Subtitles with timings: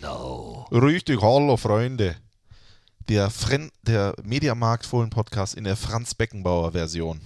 [0.00, 0.66] Genau.
[0.72, 2.16] Richtig, hallo Freunde.
[3.10, 7.20] Der, Fren der Mediamarkt Fohlen Podcast in der Franz Beckenbauer Version.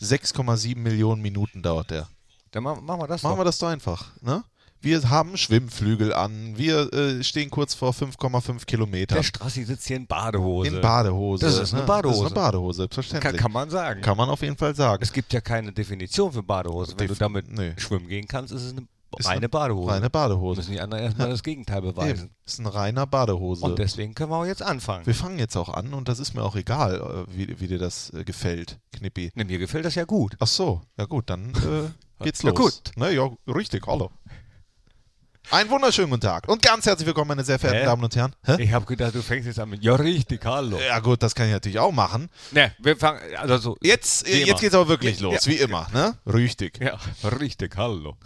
[0.00, 2.08] 6,7 Millionen Minuten dauert der.
[2.52, 3.40] Dann ma- machen wir das Machen doch.
[3.40, 4.10] wir das doch einfach.
[4.22, 4.42] Ne?
[4.80, 6.56] Wir haben Schwimmflügel an.
[6.56, 9.16] Wir äh, stehen kurz vor 5,5 Kilometern.
[9.16, 10.70] Der Strassi sitzt hier in Badehose.
[10.70, 11.44] In Badehose.
[11.44, 11.86] Das ist eine ne?
[11.86, 12.22] Badehose.
[12.22, 13.36] Das ist eine Badehose, kann, selbstverständlich.
[13.42, 14.00] kann man sagen.
[14.00, 15.02] Kann man auf jeden Fall sagen.
[15.02, 16.94] Es gibt ja keine Definition für Badehose.
[16.96, 17.74] Wenn Def- du damit nee.
[17.76, 18.86] schwimmen gehen kannst, ist es eine
[19.18, 19.90] Ist reine eine Badehose.
[19.92, 20.60] Reine Badehose.
[20.60, 22.26] Müssen die anderen erstmal das Gegenteil beweisen.
[22.26, 22.34] Eben.
[22.46, 23.64] Ist ein reiner Badehose.
[23.64, 25.06] Und deswegen können wir auch jetzt anfangen.
[25.06, 27.78] wir fangen jetzt auch an und das ist mir auch egal, äh, wie, wie dir
[27.78, 29.30] das äh, gefällt, Knippi.
[29.34, 30.36] Ne, mir gefällt das ja gut.
[30.40, 31.90] Ach so, ja gut, dann äh,
[32.24, 32.58] geht's Ja, los.
[32.58, 32.96] gut.
[32.96, 34.10] Ne, ja, richtig, hallo.
[35.50, 37.86] Einen wunderschönen guten Tag und ganz herzlich willkommen, meine sehr verehrten Hä?
[37.86, 38.32] Damen und Herren.
[38.44, 38.62] Hä?
[38.62, 40.78] Ich habe gedacht, du fängst jetzt an mit Ja, richtig, hallo.
[40.78, 42.30] Ja gut, das kann ich natürlich auch machen.
[42.52, 43.76] Ne, wir fangen, also so.
[43.82, 44.58] Jetzt, jetzt immer.
[44.58, 46.16] geht's aber wirklich Ja, los, ja, wie immer, ne?
[46.32, 46.78] Richtig.
[46.80, 46.96] Ja,
[47.38, 48.16] richtig, hallo.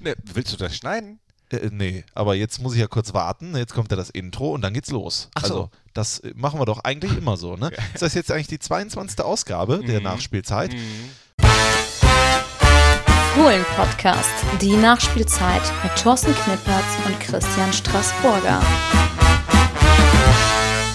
[0.00, 1.18] Ne, willst du das schneiden?
[1.50, 3.56] Äh, nee, aber jetzt muss ich ja kurz warten.
[3.56, 5.28] Jetzt kommt ja das Intro und dann geht's los.
[5.34, 5.54] Ach so.
[5.54, 7.70] Also, das äh, machen wir doch eigentlich immer so, ne?
[7.94, 9.20] Ist das jetzt eigentlich die 22.
[9.20, 10.04] Ausgabe der Mhm.
[10.04, 10.74] Nachspielzeit?
[13.34, 14.28] Fohlen-Podcast,
[14.60, 18.60] die Nachspielzeit mit Thorsten Knippertz und Christian Straßburger.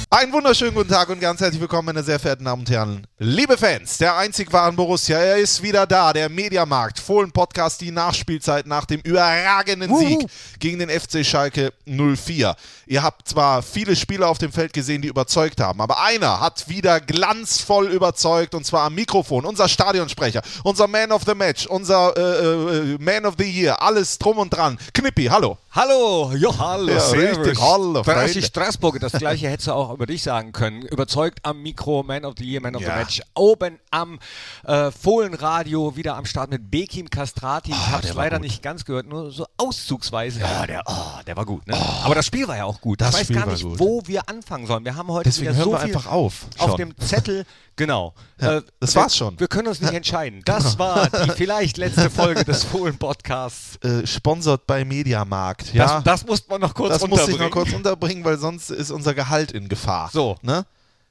[0.09, 3.05] Einen wunderschönen guten Tag und ganz herzlich willkommen, meine sehr verehrten Damen und Herren.
[3.19, 7.91] Liebe Fans, der einzig wahren Borussia, er ist wieder da, der Mediamarkt, Fohlen Podcast, die
[7.91, 9.99] Nachspielzeit nach dem überragenden Wuhu.
[9.99, 10.27] Sieg
[10.59, 12.55] gegen den FC Schalke 04.
[12.85, 16.69] Ihr habt zwar viele Spieler auf dem Feld gesehen, die überzeugt haben, aber einer hat
[16.69, 22.15] wieder glanzvoll überzeugt und zwar am Mikrofon, unser Stadionsprecher, unser Man of the Match, unser
[22.15, 24.79] äh, äh, Man of the Year, alles drum und dran.
[24.93, 25.57] Knippi, hallo.
[25.71, 27.39] Hallo, ja, hallo, Ja, servus.
[27.39, 28.41] richtig, hallo, Freunde.
[28.41, 30.83] Straßburg, das gleiche hättest du auch über dich sagen können.
[30.83, 32.91] Überzeugt am Mikro, Man of the Year, Man of Ja.
[32.93, 33.21] the Match.
[33.33, 34.19] Oben am
[34.63, 37.71] äh, Fohlenradio, wieder am Start mit Bekim Kastrati.
[37.71, 38.45] ich habe es leider gut.
[38.45, 40.39] nicht ganz gehört, nur so auszugsweise.
[40.41, 41.65] Ja, der, oh, der war gut.
[41.67, 41.75] Ne?
[42.03, 43.01] Aber das Spiel war ja auch gut.
[43.01, 44.85] Das ich weiß Spiel gar nicht, wo wir anfangen sollen.
[44.85, 46.45] Wir haben heute Deswegen wieder hören so wir viel einfach auf.
[46.59, 47.45] auf dem Zettel.
[47.77, 48.13] Genau.
[48.41, 49.39] Ja, das wir, war's schon.
[49.39, 50.41] Wir können uns nicht entscheiden.
[50.45, 53.77] Das war die vielleicht letzte Folge des Fohlen-Podcasts.
[53.83, 55.73] äh, sponsert bei Mediamarkt.
[55.73, 57.51] Ja, Das, das musste man noch kurz Das musste ich noch unterbringen.
[57.51, 60.09] kurz unterbringen, weil sonst ist unser Gehalt in Gefahr.
[60.11, 60.37] So.
[60.41, 60.65] Ne?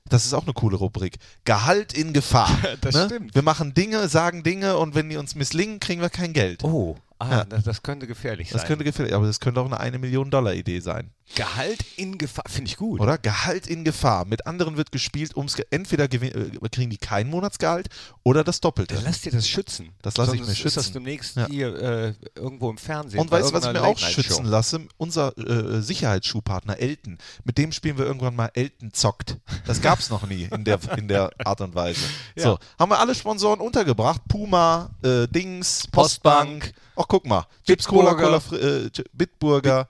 [0.08, 1.18] Das ist auch eine coole Rubrik.
[1.44, 2.50] Gehalt in Gefahr.
[2.80, 3.06] Das ne?
[3.06, 3.34] stimmt.
[3.34, 6.62] Wir machen Dinge, sagen Dinge und wenn die uns misslingen, kriegen wir kein Geld.
[6.64, 7.44] Oh, ah, Ja.
[7.44, 8.68] das, das könnte gefährlich Das sein.
[8.68, 11.10] könnte gefährlich, aber das könnte auch eine 1 Million Dollar Idee sein.
[11.34, 13.00] Gehalt in Gefahr, finde ich gut.
[13.00, 13.18] Oder?
[13.18, 14.24] Gehalt in Gefahr.
[14.26, 17.88] Mit anderen wird gespielt, ums entweder äh, kriegen die kein Monatsgehalt
[18.22, 18.94] oder das Doppelte.
[18.94, 19.90] Dann lass dir das schützen.
[20.02, 20.92] Das lass ich mir Ist das schützen.
[20.92, 21.48] demnächst Ja.
[21.48, 23.18] hier äh, irgendwo im Fernsehen.
[23.20, 24.86] Und weißt du, was ich mir auch schützen lasse?
[24.98, 27.18] Unser äh, Sicherheitsschuhpartner Elton.
[27.44, 29.38] Mit dem spielen wir irgendwann mal Elton zockt.
[29.66, 32.00] Das gab es noch nie in der, in der Art und Weise.
[32.36, 32.58] So, Ja.
[32.78, 34.20] haben wir alle Sponsoren untergebracht.
[34.28, 36.60] Puma, äh, Dings, Postbank.
[36.60, 36.74] Postbank.
[36.96, 37.46] Ach, guck mal.
[37.66, 39.88] Chips Cola, Cola, äh, Bitburger.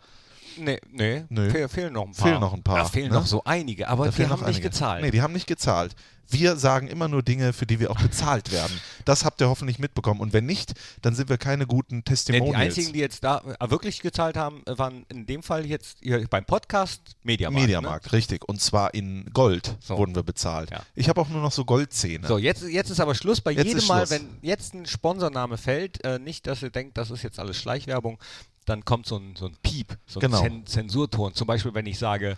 [0.59, 1.51] Nee, nee, Nö.
[1.51, 2.27] Fehl, fehlen noch ein paar.
[2.29, 3.15] Fehlen noch ein paar, Da fehlen ne?
[3.15, 5.03] noch so einige, aber die haben nicht gezahlt.
[5.03, 5.95] Nee, die haben nicht gezahlt.
[6.29, 8.81] Wir sagen immer nur Dinge, für die wir auch bezahlt werden.
[9.05, 10.19] Das habt ihr hoffentlich mitbekommen.
[10.21, 12.57] Und wenn nicht, dann sind wir keine guten Nee, Testimonials.
[12.57, 15.99] die einzigen, die jetzt da äh, wirklich gezahlt haben, äh, waren in dem Fall jetzt
[16.31, 17.63] beim Podcast Mediamarkt.
[17.63, 18.49] Mediamarkt, richtig.
[18.49, 19.99] Und zwar in Gold So.
[19.99, 20.71] wurden wir bezahlt.
[20.73, 20.81] Ja.
[20.97, 22.23] Ich habe auch nur noch so Goldzähne.
[22.23, 22.27] Ne?
[22.29, 23.41] So, jetzt, jetzt ist aber Schluss.
[23.41, 24.11] Bei Jetzt jedem Mal, Schluss.
[24.11, 28.19] wenn jetzt ein Sponsorname fällt, äh, nicht, dass ihr denkt, das ist jetzt alles Schleichwerbung,
[28.67, 30.41] dann kommt so ein, so ein Piep, so ein Genau.
[30.43, 31.35] Zen Zensurton.
[31.35, 32.37] Zum Beispiel, wenn ich sage.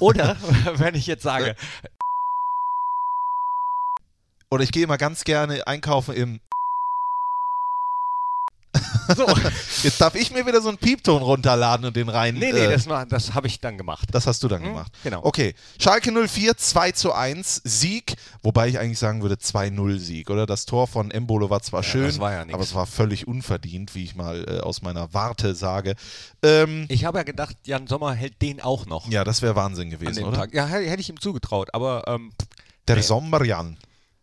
[0.00, 0.36] Oder
[0.74, 1.54] wenn ich jetzt sage,
[4.50, 6.40] Oder ich gehe immer ganz gerne einkaufen im.
[9.16, 9.26] so.
[9.82, 12.34] Jetzt darf ich mir wieder so einen Piepton runterladen und den rein.
[12.34, 14.08] nee, nee, äh, das, war- das habe ich dann gemacht.
[14.12, 14.92] das hast du dann Hm, gemacht.
[15.04, 15.20] genau.
[15.24, 20.46] Okay, Schalke 04, 2 zu 1, Sieg, wobei ich eigentlich sagen würde 2-0 Sieg, oder?
[20.46, 23.94] Das Tor von Embolo war zwar Ja, schön, war ja aber es war völlig unverdient,
[23.94, 25.94] wie ich mal äh, aus meiner Warte sage.
[26.42, 29.90] Ähm, Ich habe ja gedacht, Jan Sommer hält den auch noch ja, das wäre Wahnsinn
[29.90, 30.36] gewesen, oder?
[30.38, 30.54] Tag.
[30.54, 32.32] Ja, hätte hätte ich ihm zugetraut, aber ähm,
[32.88, 33.02] Der Nee.
[33.02, 33.76] Sommerjan.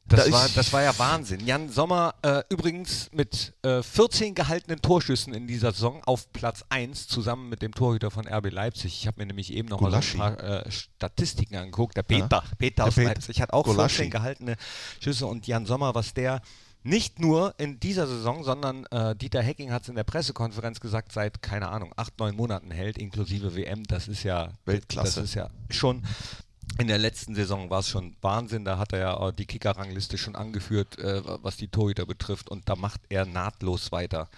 [0.09, 1.45] Das, Da war, das war ja Wahnsinn.
[1.45, 7.07] Jan Sommer äh, übrigens mit äh, 14 gehaltenen Torschüssen in dieser Saison auf Platz 1
[7.07, 8.94] zusammen mit dem Torhüter von RB Leipzig.
[9.01, 11.95] Ich habe mir nämlich eben noch mal ein paar äh, Statistiken angeguckt.
[11.97, 13.95] Der Peter, Peter aus Pet- Leipzig hat auch Gulaschi.
[13.97, 14.56] 14 gehaltene
[15.00, 16.41] Schüsse und Jan Sommer, was der
[16.81, 21.12] nicht nur in dieser Saison, sondern äh, Dieter Hecking hat es in der Pressekonferenz gesagt,
[21.12, 23.83] seit, keine Ahnung, acht, neun Monaten hält, inklusive WM.
[23.83, 25.19] Das ist ja Weltklasse.
[25.19, 26.03] Das ist ja schon
[26.77, 28.66] in der letzten Saison war es schon Wahnsinn.
[28.66, 32.50] Da hat er ja äh, die Kicker-Rangliste schon angeführt, äh, was die Torhüter betrifft.
[32.50, 34.30] Und da macht er nahtlos weiter.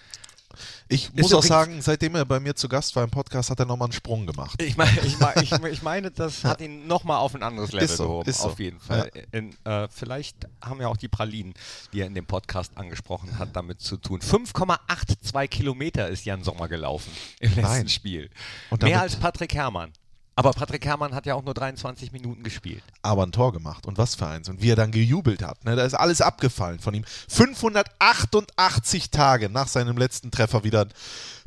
[0.88, 3.66] Ich muss auch sagen, seitdem er bei mir zu Gast war im Podcast, hat er
[3.66, 4.62] nochmal einen Sprung gemacht.
[4.62, 7.86] Ich meine, ich, mein, ich, ich meine, das hat ihn nochmal auf ein anderes Level
[7.86, 8.30] Ist so, gehoben.
[8.30, 8.50] ist so.
[8.50, 9.10] Auf jeden Fall.
[9.31, 11.54] In, äh, vielleicht haben ja auch die Pralinen,
[11.94, 14.19] die er in dem Podcast angesprochen hat, damit zu tun.
[14.19, 17.89] 5,82 Kilometer ist Jan Sommer gelaufen im letzten Nein.
[17.89, 18.30] Spiel.
[18.69, 19.94] Und Mehr als Patrick Herrmann.
[20.41, 22.83] Aber Patrick Herrmann hat ja auch nur 23 Minuten gespielt.
[23.03, 23.85] aber ein Tor gemacht.
[23.85, 24.49] Und was für eins.
[24.49, 25.63] Und wie er dann gejubelt hat.
[25.65, 25.75] Ne?
[25.75, 27.03] Da ist alles abgefallen von ihm.
[27.29, 30.93] 588 Tage nach seinem letzten Treffer wieder ein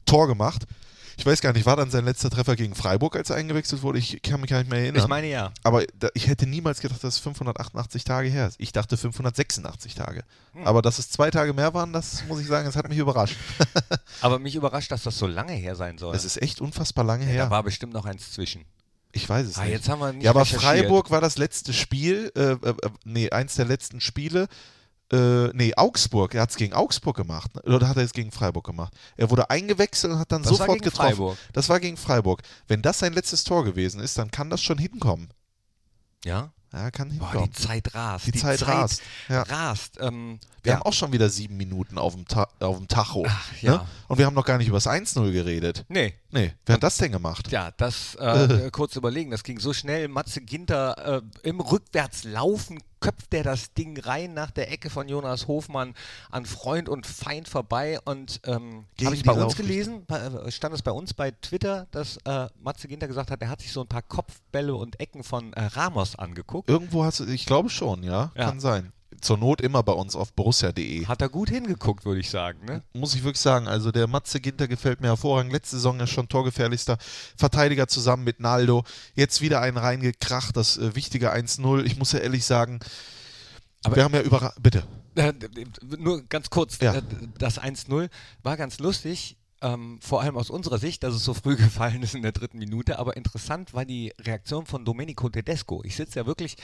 [0.07, 0.65] Tor gemacht.
[1.17, 3.99] Ich weiß gar nicht, war dann sein letzter Treffer gegen Freiburg, als er eingewechselt wurde?
[3.99, 5.03] Ich kann mich gar nicht mehr erinnern.
[5.03, 5.53] Ich meine ja.
[5.63, 8.57] aber da, ich hätte niemals gedacht, dass es 588 Tage her ist.
[8.59, 10.25] Ich dachte 586 Tage.
[10.53, 10.67] Hm.
[10.67, 13.37] Aber dass es zwei Tage mehr waren, das muss ich sagen, das hat mich überrascht.
[14.21, 16.15] Aber mich überrascht, dass das so lange her sein soll.
[16.15, 17.45] Es ist echt unfassbar lange her.
[17.45, 18.65] Da war bestimmt noch eins zwischen.
[19.15, 19.73] Ich weiß es Ah, nicht.
[19.73, 20.45] jetzt haben wir nicht ja, aber.
[20.45, 22.75] Freiburg war das letzte Spiel, äh, äh,
[23.05, 24.49] nee, eins der letzten Spiele.
[25.13, 26.35] Äh, nee, Augsburg.
[26.35, 27.55] Er hat es gegen Augsburg gemacht.
[27.55, 27.63] ne?
[27.75, 28.93] Oder hat er es gegen Freiburg gemacht?
[29.17, 31.09] Er wurde eingewechselt und hat dann Das war sofort gegen getroffen.
[31.11, 31.39] Freiburg.
[31.53, 32.43] Das war gegen Freiburg.
[32.67, 35.29] Wenn das sein letztes Tor gewesen ist, dann kann das schon hinkommen.
[36.25, 36.53] Ja?
[36.75, 38.27] Ja, kann Boah, die Zeit rast.
[38.27, 39.43] Die Zeit rast, ja.
[39.43, 39.99] rast.
[40.01, 40.79] Ähm, wir ja.
[40.79, 43.25] haben auch schon wieder sieben Minuten auf dem, Ta auf dem Tacho.
[43.61, 43.73] ja.
[43.77, 43.87] Ne?
[44.09, 45.85] Und wir haben noch gar nicht über das 1-0 geredet.
[45.89, 47.53] Nee, Nee, wer hat das denn gemacht?
[47.53, 50.09] Ja, das äh, kurz überlegen, das ging so schnell.
[50.09, 55.47] Matze Ginter äh, im Rückwärtslaufen köpft der das Ding rein nach der Ecke von Jonas
[55.47, 55.95] Hofmann
[56.31, 60.81] an Freund und Feind vorbei und ähm, habe ich bei uns gelesen, äh, stand es
[60.81, 63.89] bei uns bei Twitter, dass äh, Matze Ginter gesagt hat, er hat sich so ein
[63.89, 66.69] paar Kopfbälle und Ecken von äh, Ramos angeguckt.
[66.71, 68.47] Irgendwo hast du, ich glaube schon, ja, Ja.
[68.47, 68.93] kann sein.
[69.25, 71.07] Zur Not immer bei uns auf borussia.de.
[71.07, 72.65] Hat er gut hingeguckt, würde ich sagen.
[72.67, 72.83] Ne?
[72.93, 73.67] muss ich wirklich sagen.
[73.69, 75.51] Also der Matze Ginter gefällt mir hervorragend.
[75.53, 76.99] Letzte Saison ja schon torgefährlichster
[77.37, 78.85] Verteidiger zusammen mit Naldo.
[79.15, 81.85] Jetzt wieder einen reingekracht, das äh, wichtige 1-0.
[81.85, 82.81] Ich muss ja ehrlich sagen,
[83.83, 84.53] Aber- wir haben ja überra...
[84.61, 84.85] Bitte.
[85.15, 85.33] Äh,
[85.99, 86.95] nur ganz kurz, Ja.
[86.97, 87.03] äh,
[87.39, 88.09] das 1-0
[88.43, 92.15] war ganz lustig, ähm, vor allem aus unserer Sicht, dass es so früh gefallen ist
[92.15, 95.83] in der dritten Minute, aber interessant war die Reaktion von Domenico Tedesco.
[95.85, 96.57] Ich sitze ja wirklich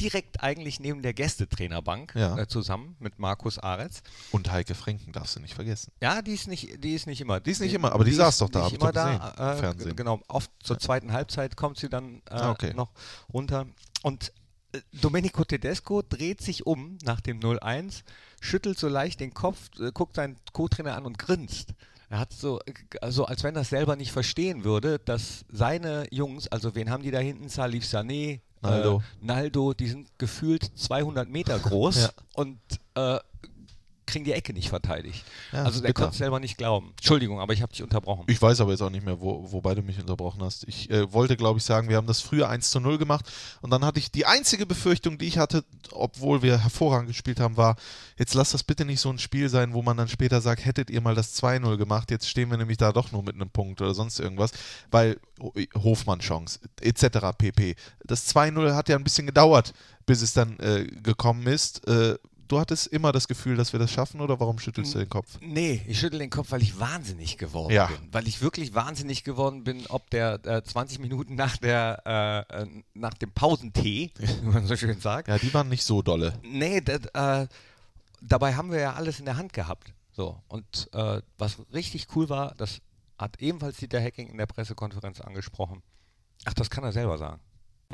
[0.00, 2.36] direkt eigentlich neben der Gästetrainerbank Ja.
[2.38, 4.02] äh, zusammen mit Markus Aretz.
[4.32, 5.92] Und Heike Franken darfst du nicht vergessen.
[6.02, 7.40] Ja, die ist nicht, die ist nicht immer.
[7.40, 9.04] Die ist nicht immer, aber die saß doch da, Nicht ich immer da.
[9.16, 9.96] gesehen, im Äh, Fernsehen.
[9.96, 12.72] Genau, oft zur zweiten Halbzeit kommt sie dann äh, Ah, okay.
[12.74, 12.90] noch
[13.32, 13.66] runter.
[14.02, 14.32] Und
[14.72, 18.02] äh, Domenico Tedesco dreht sich um nach dem 0-1,
[18.40, 21.70] schüttelt so leicht den Kopf, äh, guckt seinen Co-Trainer an und grinst.
[22.08, 26.06] Er hat so, äh, also als wenn er es selber nicht verstehen würde, dass seine
[26.12, 27.48] Jungs, also wen haben die da hinten?
[27.48, 28.40] Salif Sané,
[28.70, 29.02] Naldo.
[29.22, 32.10] Äh, Naldo, die sind gefühlt 200 Meter groß Ja.
[32.34, 32.58] und
[32.94, 33.18] äh,
[34.06, 35.24] kriegen die Ecke nicht verteidigt.
[35.52, 36.90] Ja, also der konnte es selber nicht glauben.
[36.96, 38.24] Entschuldigung, aber ich habe dich unterbrochen.
[38.28, 40.64] Ich weiß aber jetzt auch nicht mehr, wo, wobei du mich unterbrochen hast.
[40.68, 43.26] Ich äh, wollte, glaube ich, sagen, wir haben das früher 1 zu 0 gemacht
[43.60, 47.56] und dann hatte ich die einzige Befürchtung, die ich hatte, obwohl wir hervorragend gespielt haben,
[47.56, 47.76] war,
[48.18, 50.88] jetzt lass das bitte nicht so ein Spiel sein, wo man dann später sagt, hättet
[50.90, 53.80] ihr mal das 2-0 gemacht, jetzt stehen wir nämlich da doch nur mit einem Punkt
[53.80, 54.52] oder sonst irgendwas,
[54.90, 57.18] weil Ho- Hofmann-Chance etc.
[57.36, 57.74] pp.
[58.04, 59.72] Das 2-0 hat ja ein bisschen gedauert,
[60.06, 61.86] bis es dann äh, gekommen ist.
[61.88, 62.16] Äh,
[62.48, 65.38] du hattest immer das Gefühl, dass wir das schaffen oder warum schüttelst du den Kopf?
[65.40, 67.86] Nee, ich schüttel den Kopf, weil ich wahnsinnig geworden Ja.
[67.86, 67.96] bin.
[68.12, 72.66] Weil ich wirklich wahnsinnig geworden bin, ob der äh, 20 Minuten nach, der, äh, äh,
[72.94, 75.28] nach dem Pausentee, wie man so schön sagt.
[75.28, 76.34] Ja, die waren nicht so dolle.
[76.42, 77.46] Nee, das, äh,
[78.20, 79.92] dabei haben wir ja alles in der Hand gehabt.
[80.12, 82.80] So, und äh, was richtig cool war, das
[83.18, 85.82] hat ebenfalls Dieter Hecking in der Pressekonferenz angesprochen.
[86.44, 87.40] Ach, das kann er selber sagen.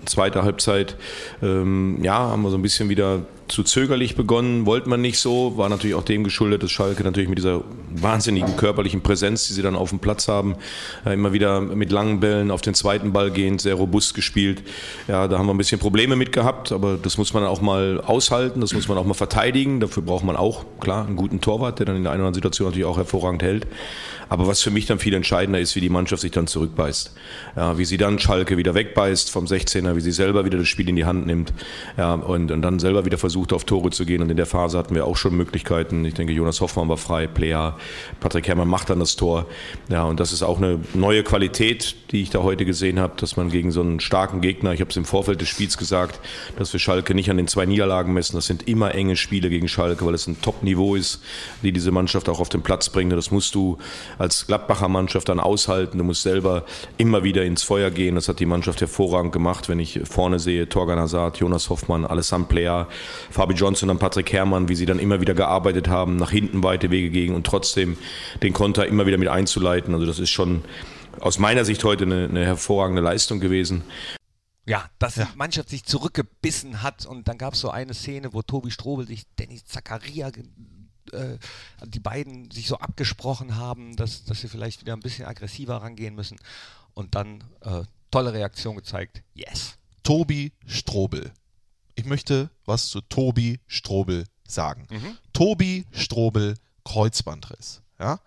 [0.06, 0.96] Zweite Halbzeit,
[1.42, 5.56] ähm, ja, haben wir so ein bisschen wieder zu zögerlich begonnen, wollte man nicht so,
[5.56, 9.62] war natürlich auch dem geschuldet, dass Schalke natürlich mit dieser wahnsinnigen körperlichen Präsenz, die sie
[9.62, 10.56] dann auf dem Platz haben,
[11.04, 14.62] äh, immer wieder mit langen Bällen auf den zweiten Ball gehend, sehr robust gespielt.
[15.06, 18.00] Ja, da haben wir ein bisschen Probleme mit gehabt, aber das muss man auch mal
[18.00, 19.80] aushalten, das muss man auch mal verteidigen.
[19.80, 22.34] Dafür braucht man auch, klar, einen guten Torwart, der dann in der einen oder anderen
[22.34, 23.66] Situation natürlich auch hervorragend hält.
[24.32, 27.12] Aber was für mich dann viel entscheidender ist, wie die Mannschaft sich dann zurückbeißt.
[27.54, 30.88] Ja, wie sie dann Schalke wieder wegbeißt vom 16er, wie sie selber wieder das Spiel
[30.88, 31.52] in die Hand nimmt
[31.98, 34.22] ja, und, und dann selber wieder versucht, auf Tore zu gehen.
[34.22, 36.04] Und in der Phase hatten wir auch schon Möglichkeiten.
[36.04, 37.76] Ich denke, Jonas Hoffmann war frei, Player,
[38.20, 39.46] Patrick Herrmann macht dann das Tor.
[39.88, 43.36] Ja, und das ist auch eine neue Qualität, die ich da heute gesehen habe, dass
[43.36, 46.20] man gegen so einen starken Gegner, ich habe es im Vorfeld des Spiels gesagt,
[46.58, 48.36] dass wir Schalke nicht an den zwei Niederlagen messen.
[48.36, 51.22] Das sind immer enge Spiele gegen Schalke, weil es ein Top-Niveau ist,
[51.62, 53.12] die diese Mannschaft auch auf den Platz bringt.
[53.12, 53.78] Das musst du
[54.18, 55.98] als Gladbacher Mannschaft dann aushalten.
[55.98, 56.64] Du musst selber
[56.98, 58.14] immer wieder ins Feuer gehen.
[58.14, 59.68] Das hat die Mannschaft hervorragend gemacht.
[59.68, 62.86] Wenn ich vorne sehe, Torgan Hazard, Jonas Hoffmann, Alessandro Plea,
[63.32, 66.90] Fabi Johnson und Patrick Herrmann, wie sie dann immer wieder gearbeitet haben, nach hinten weite
[66.90, 67.96] Wege gegen und trotzdem
[68.42, 69.94] den Konter immer wieder mit einzuleiten.
[69.94, 70.64] Also das ist schon
[71.20, 73.82] aus meiner Sicht heute eine, eine hervorragende Leistung gewesen.
[74.64, 78.42] Ja, dass die Mannschaft sich zurückgebissen hat und dann gab es so eine Szene, wo
[78.42, 80.30] Tobi Strobel sich Dennis Zakaria
[81.12, 81.38] äh,
[81.84, 86.14] die beiden sich so abgesprochen haben, dass, dass sie vielleicht wieder ein bisschen aggressiver rangehen
[86.14, 86.38] müssen.
[86.94, 89.22] Und dann äh, tolle Reaktion gezeigt.
[89.34, 89.78] Yes.
[90.02, 91.32] Tobi Strobel.
[92.02, 94.88] Ich möchte was zu Tobi Strobel sagen.
[95.32, 97.80] Tobi Strobel Kreuzbandriss.
[98.00, 98.18] Ja?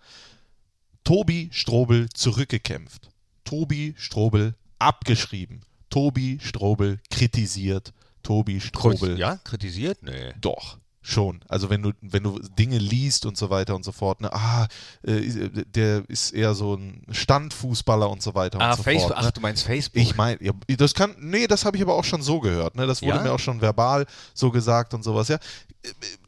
[1.04, 3.10] Tobi Strobel zurückgekämpft.
[3.44, 5.60] Tobi Strobel abgeschrieben.
[5.90, 7.92] Tobi Strobel kritisiert.
[8.22, 10.02] Tobi Strobel Ja, kritisiert?
[10.02, 10.32] Nee.
[10.40, 10.78] doch.
[11.08, 11.38] Schon.
[11.48, 14.66] Also wenn du, wenn du Dinge liest und so weiter und so fort, ne, ah,
[15.06, 19.12] äh, der ist eher so ein Standfußballer und so weiter Ah, und so Facebook.
[19.12, 19.20] fort.
[19.22, 19.26] Ne?
[19.28, 20.02] Ach, du meinst Facebook?
[20.02, 22.74] Ich meine, ja, das kann, nee, das habe ich aber auch schon so gehört.
[22.74, 22.88] Ne?
[22.88, 23.22] Das wurde Ja?
[23.22, 25.28] mir auch schon verbal so gesagt und sowas.
[25.28, 25.38] Ja,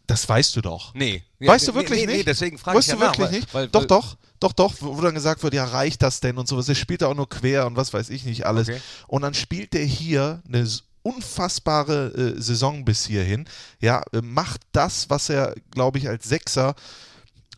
[0.07, 0.95] das weißt du doch.
[0.95, 1.25] Nee.
[1.41, 2.17] Weißt du Nee, wirklich nee, nicht?
[2.19, 3.55] Nee, deswegen frage ich weißt ja du nach, wirklich weil, nicht?
[3.55, 6.69] Weil, doch, doch, doch, doch, wo dann gesagt wird, ja, reicht das denn und sowas.
[6.69, 8.69] Er spielt da auch nur quer und was weiß ich nicht alles.
[8.69, 8.81] Okay.
[9.09, 10.69] Und dann spielt der hier eine
[11.09, 13.49] unfassbare äh, Saison bis hierhin.
[13.81, 16.75] Ja, äh, macht das, was er, glaube ich, als Sechser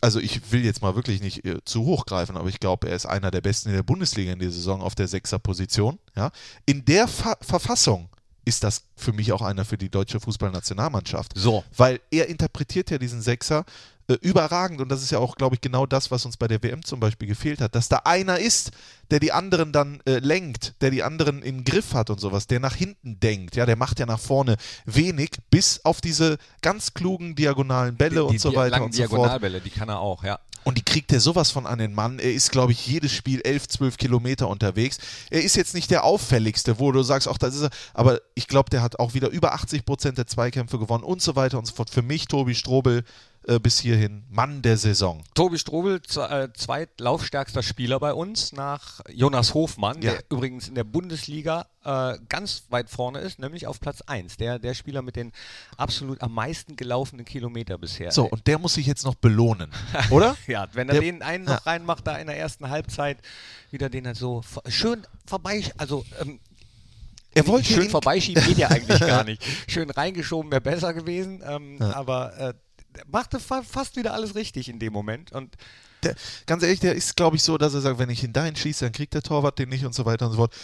[0.02, 2.96] also ich will jetzt mal wirklich nicht äh, zu hoch greifen, aber ich glaube, er
[2.96, 5.98] ist einer der Besten in der Bundesliga in der Saison auf der Sechser-Position.
[6.16, 6.30] Ja.
[6.64, 8.08] In der Fa Verfassung
[8.44, 11.32] ist das für mich auch einer für die deutsche Fußballnationalmannschaft.
[11.34, 11.64] So.
[11.76, 13.64] Weil er interpretiert ja diesen Sechser
[14.10, 16.62] äh, überragend und das ist ja auch, glaube ich, genau das, was uns bei der
[16.62, 18.72] WM zum Beispiel gefehlt hat, dass da einer ist,
[19.10, 22.58] der die anderen dann äh, lenkt, der die anderen im Griff hat und sowas, der
[22.58, 27.36] nach hinten denkt, ja, der macht ja nach vorne wenig, bis auf diese ganz klugen
[27.36, 29.12] diagonalen Bälle und so die weiter langen und so fort.
[29.12, 30.40] Diagonalbälle, die kann er auch, ja.
[30.62, 32.18] Und die kriegt er sowas von an den Mann.
[32.18, 34.98] Er ist, glaube ich, jedes Spiel 11, 12 Kilometer unterwegs.
[35.30, 37.70] Er ist jetzt nicht der auffälligste, wo du sagst, auch das ist er.
[37.94, 41.34] Aber ich glaube, der hat auch wieder über 80 Prozent der Zweikämpfe gewonnen und so
[41.34, 41.90] weiter und so fort.
[41.90, 43.04] Für mich, Tobi Strobel,
[43.60, 45.22] bis hierhin Mann der Saison.
[45.34, 50.12] Tobi Strobel, äh, zweitlaufstärkster Spieler bei uns nach Jonas Hofmann, Ja.
[50.12, 54.36] der übrigens in der Bundesliga äh, ganz weit vorne ist, nämlich auf Platz 1.
[54.36, 55.32] Der, der Spieler mit den
[55.78, 58.12] absolut am meisten gelaufenen Kilometer bisher.
[58.12, 59.70] So, und der muss sich jetzt noch belohnen,
[60.10, 60.36] oder?
[60.46, 61.54] Ja, wenn er Der- den einen Ja.
[61.54, 63.18] noch reinmacht, da in der ersten Halbzeit,
[63.70, 66.38] wieder den halt so schön vorbei, also ähm,
[67.32, 69.42] Er wollte schön vorbeischieben geht ja eigentlich gar nicht.
[69.68, 72.54] Schön reingeschoben wäre besser gewesen, ähm, aber äh,
[73.10, 75.56] machte fa fast wieder alles richtig in dem Moment und
[76.02, 76.14] Der,
[76.46, 78.84] ganz ehrlich, der ist, glaube ich, so, dass er sagt, wenn ich ihn dahin schieße,
[78.84, 80.54] dann kriegt der Torwart den nicht und so weiter und so fort.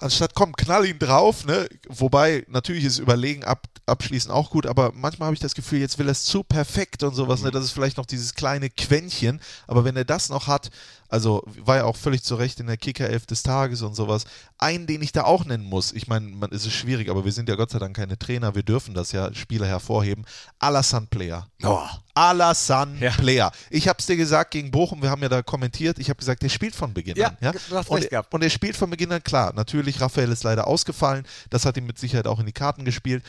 [0.00, 1.68] Anstatt, komm, knall ihn drauf, ne?
[1.88, 5.98] Wobei, natürlich ist Überlegen ab, abschließen auch gut, aber manchmal habe ich das Gefühl, jetzt
[5.98, 7.50] will er es zu perfekt und sowas, ne?
[7.50, 10.70] Das ist vielleicht noch dieses kleine Quäntchen, aber wenn er das noch hat,
[11.08, 14.24] also war ja auch völlig zu Recht in der Kicker-Elf des Tages und sowas.
[14.58, 17.32] Einen, den ich da auch nennen muss, ich meine, man- es ist schwierig, aber wir
[17.32, 20.24] sind ja Gott sei Dank keine Trainer, wir dürfen das ja Spieler hervorheben.
[20.60, 21.48] Alassane Player.
[21.64, 21.86] oh,
[22.20, 23.10] Alassane Ja.
[23.12, 23.50] Player.
[23.70, 26.42] Ich habe es dir gesagt gegen Bochum, wir haben ja da kommentiert, ich habe gesagt,
[26.42, 27.36] der spielt von Beginn Ja, an.
[27.40, 27.52] Ja?
[27.52, 31.26] du hast und, und er spielt von Beginn an, klar, natürlich, Raphael ist leider ausgefallen,
[31.50, 33.22] das hat ihm mit Sicherheit auch in die Karten gespielt.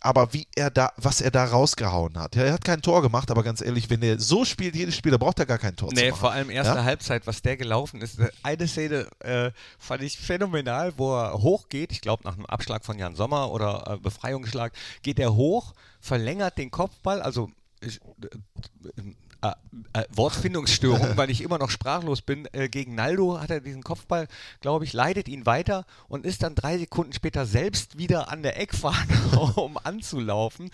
[0.00, 2.36] Aber wie er da, was er da rausgehauen hat.
[2.36, 5.12] Ja, er hat kein Tor gemacht, aber ganz ehrlich, wenn er so spielt, jedes Spiel,
[5.12, 6.20] da braucht er gar kein Tor zu Nee, machen.
[6.20, 6.84] vor allem erste Ja?
[6.84, 8.18] Halbzeit, was der gelaufen ist.
[8.42, 11.90] Eine Szene äh, fand ich phänomenal, wo er hochgeht.
[11.90, 14.72] Ich glaube, nach einem Abschlag von Jan Sommer oder äh, Befreiungsschlag
[15.02, 15.72] geht er hoch,
[16.02, 17.50] verlängert den Kopfball, also
[17.84, 19.00] äh,
[19.42, 19.52] äh,
[19.92, 22.46] äh, Wortfindungsstörung, weil ich immer noch sprachlos bin.
[22.52, 24.26] Äh, gegen Naldo hat er diesen Kopfball,
[24.60, 28.58] glaube ich, leidet ihn weiter und ist dann drei Sekunden später selbst wieder an der
[28.60, 30.70] Eckfahne, um anzulaufen.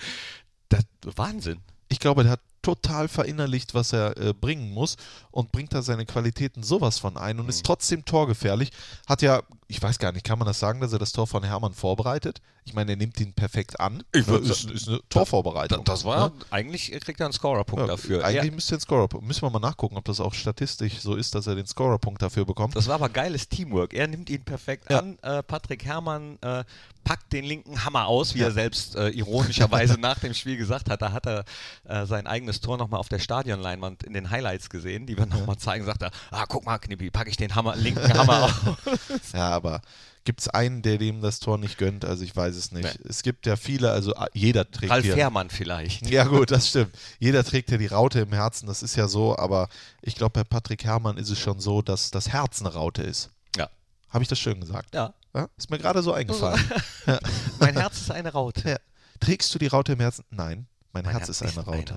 [0.69, 0.85] Das
[1.17, 1.61] Wahnsinn.
[1.89, 4.97] Ich glaube, der hat total verinnerlicht, was er äh, bringen muss
[5.31, 7.51] und bringt da seine Qualitäten sowas von ein und Mhm.
[7.51, 8.71] ist trotzdem torgefährlich.
[9.09, 11.43] Hat ja, ich weiß gar nicht, kann man das sagen, dass er das Tor von
[11.45, 12.41] Hermann vorbereitet?
[12.65, 14.03] Ich meine, er nimmt ihn perfekt an.
[14.13, 15.85] Ich Ne, ist, ist eine Torvorbereitung.
[15.85, 16.35] Das war, Ne?
[16.51, 18.25] eigentlich kriegt er einen Scorerpunkt Ja, dafür.
[18.25, 21.15] Eigentlich Ja, müsste er den Scorer, müssen wir mal nachgucken, ob das auch statistisch so
[21.17, 22.77] ist, dass er den Scorerpunkt dafür bekommt.
[22.77, 23.95] das war aber geiles Teamwork.
[23.95, 24.99] Er nimmt ihn perfekt Ja.
[24.99, 25.19] an.
[25.23, 26.65] Äh, Patrick Herrmann äh,
[27.03, 31.01] packt den linken Hammer aus, wie er selbst äh, ironischerweise nach dem Spiel gesagt hat.
[31.01, 31.45] Da hat er
[31.85, 35.57] äh, sein eigenes Tor nochmal auf der Stadionleinwand in den Highlights gesehen, die wir nochmal
[35.57, 35.87] zeigen.
[35.87, 38.45] Sagt er, ah, guck mal, Knippi, packe ich den Hammer, linken Hammer
[38.77, 39.33] aus.
[39.33, 39.83] Ja, aber
[40.25, 42.05] gibt es einen, der dem das Tor nicht gönnt?
[42.05, 42.99] Also ich weiß es nicht.
[43.01, 43.09] Nee.
[43.09, 45.17] Es gibt ja viele, also ah, jeder trägt Ralf hier.
[45.17, 46.09] Herrmann vielleicht.
[46.09, 46.97] Ja gut, das stimmt.
[47.19, 49.69] Jeder trägt ja die Raute im Herzen, das ist ja so, aber
[50.03, 53.31] ich glaube, bei Patrick Herrmann ist es schon so, dass das Herz eine Raute ist.
[53.57, 53.69] Ja.
[54.09, 54.95] Habe ich das schön gesagt?
[54.95, 55.15] Ja.
[55.35, 55.49] Ja?
[55.57, 56.63] Ist mir gerade so eingefallen.
[57.59, 58.69] Mein Herz ist eine Raute.
[58.69, 58.77] ja.
[59.21, 60.25] Trägst du die Raute im Herzen?
[60.31, 61.95] Nein, mein, Mein Herz, ist eine Raute.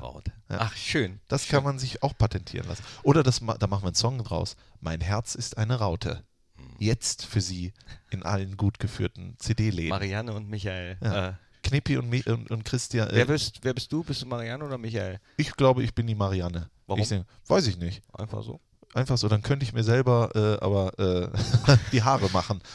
[0.50, 0.58] Ja.
[0.60, 1.20] Ach, schön.
[1.28, 2.84] Das kann man sich auch patentieren lassen.
[3.02, 4.56] Oder das, da machen wir einen Song draus.
[4.82, 6.24] Mein Herz ist eine Raute.
[6.80, 7.74] Jetzt für Sie
[8.12, 9.90] in allen gut geführten CD-Läden.
[9.90, 10.98] Marianne und Michael.
[11.02, 11.30] Ja.
[11.30, 13.08] Äh, Knippi und, und, und Christian.
[13.12, 14.04] wer, Äh, bist, wer bist du?
[14.04, 15.20] Bist du Marianne oder Michael?
[15.38, 16.70] ich glaube, ich bin die Marianne.
[16.88, 17.02] Warum?
[17.02, 18.04] Ich sing, weiß ich nicht.
[18.14, 18.60] Einfach so.
[18.96, 21.28] Einfach so, dann könnte ich mir selber äh, aber äh,
[21.92, 22.62] die Haare machen.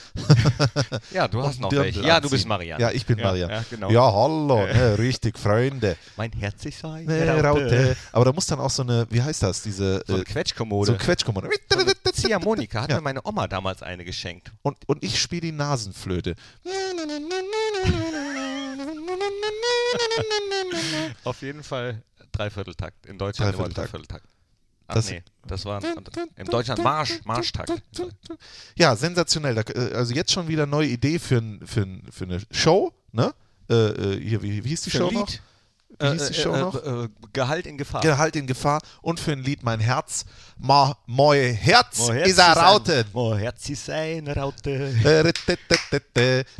[1.12, 2.06] Ja, du hast noch Dirndl welche.
[2.06, 2.82] Ja, du bist Marianne.
[2.82, 3.52] Ja, ich bin Ja, Marianne.
[3.52, 3.90] ja, genau.
[3.90, 5.96] Ja, hallo, ne, richtig, Freunde.
[6.16, 7.96] Mein Herz ist ein Ne, Raute.
[8.12, 10.86] Aber da muss dann auch so eine, wie heißt das, diese So eine äh, Quetschkommode.
[10.86, 11.48] so ein Quetschkommode.
[11.70, 14.50] Eine Ziehharmonika hat mir meine Oma damals eine geschenkt.
[14.62, 16.34] Und, und ich spiele die Nasenflöte.
[21.24, 23.06] Auf jeden Fall Dreivierteltakt.
[23.06, 23.92] In Deutschland immer Dreivierteltakt.
[23.92, 24.37] Dreivierteltakt.
[24.88, 25.80] Ach Das- nee, das war
[26.36, 27.70] in Deutschland Marsch, Marschtakt.
[28.74, 29.54] Ja, sensationell.
[29.54, 32.92] Da, äh, also jetzt schon wieder neue Idee für, ein, für, ein, für eine Show.
[33.12, 33.32] Ne?
[33.70, 35.28] Äh, äh, hier, wie, wie hieß die Für Show ein noch?
[36.00, 36.74] Wie hieß die Show äh, noch?
[36.82, 38.00] Äh, äh, Gehalt in Gefahr.
[38.02, 40.24] Gehalt in Gefahr und für ein Lied Mein Herz.
[40.58, 43.04] Ma, moi Herz Mo ist er Rauten.
[43.12, 44.94] Mo Herz ist eine Raute.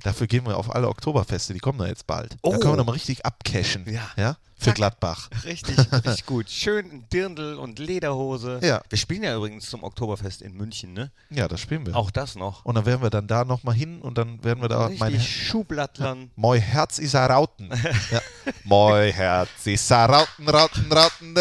[0.02, 2.32] Dafür gehen wir auf alle Oktoberfeste, die kommen da jetzt bald.
[2.32, 2.50] Da Oh.
[2.58, 3.87] können wir nochmal richtig abcashen.
[4.16, 4.37] Ja.
[4.61, 4.73] Für.
[4.73, 5.31] Gladbach.
[5.45, 6.50] Richtig, richtig gut.
[6.50, 8.59] Schön Dirndl und Lederhose.
[8.62, 8.83] Ja.
[8.88, 11.12] Wir spielen ja übrigens zum Oktoberfest in München, ne?
[11.31, 11.95] Ja, das spielen wir.
[11.95, 12.65] Auch das noch.
[12.65, 15.21] Und dann werden wir dann da nochmal hin und dann werden wir da Richtig mein
[15.21, 16.33] Schuhblattlern.
[16.35, 17.71] Moi Herz ist er Rauten.
[18.11, 18.21] ja.
[18.65, 21.35] Moi Herz ist er Rauten, Rauten, Rauten.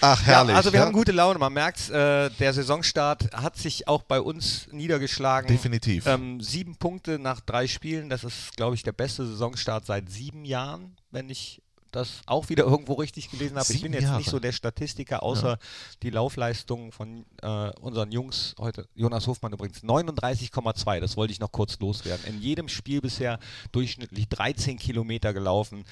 [0.00, 0.50] Ach, herrlich.
[0.50, 0.86] Ja, also wir ja?
[0.86, 1.38] haben gute Laune.
[1.38, 5.48] Man merkt, äh, der Saisonstart hat sich auch bei uns niedergeschlagen.
[5.48, 6.06] Definitiv.
[6.06, 8.08] Ähm, sieben Punkte nach drei Spielen.
[8.08, 11.62] Das ist, glaube ich, der beste Saisonstart seit sieben Jahren, wenn ich
[11.94, 13.72] das auch wieder irgendwo richtig gelesen habe.
[13.72, 14.18] Ich bin jetzt Jahre.
[14.18, 15.58] nicht so der Statistiker, außer
[16.02, 18.86] die Laufleistung von äh, unseren Jungs heute.
[18.94, 21.00] Jonas Hofmann übrigens 39,2.
[21.00, 22.24] Das wollte ich noch kurz loswerden.
[22.26, 23.38] In jedem Spiel bisher
[23.72, 25.84] durchschnittlich 13 Kilometer gelaufen.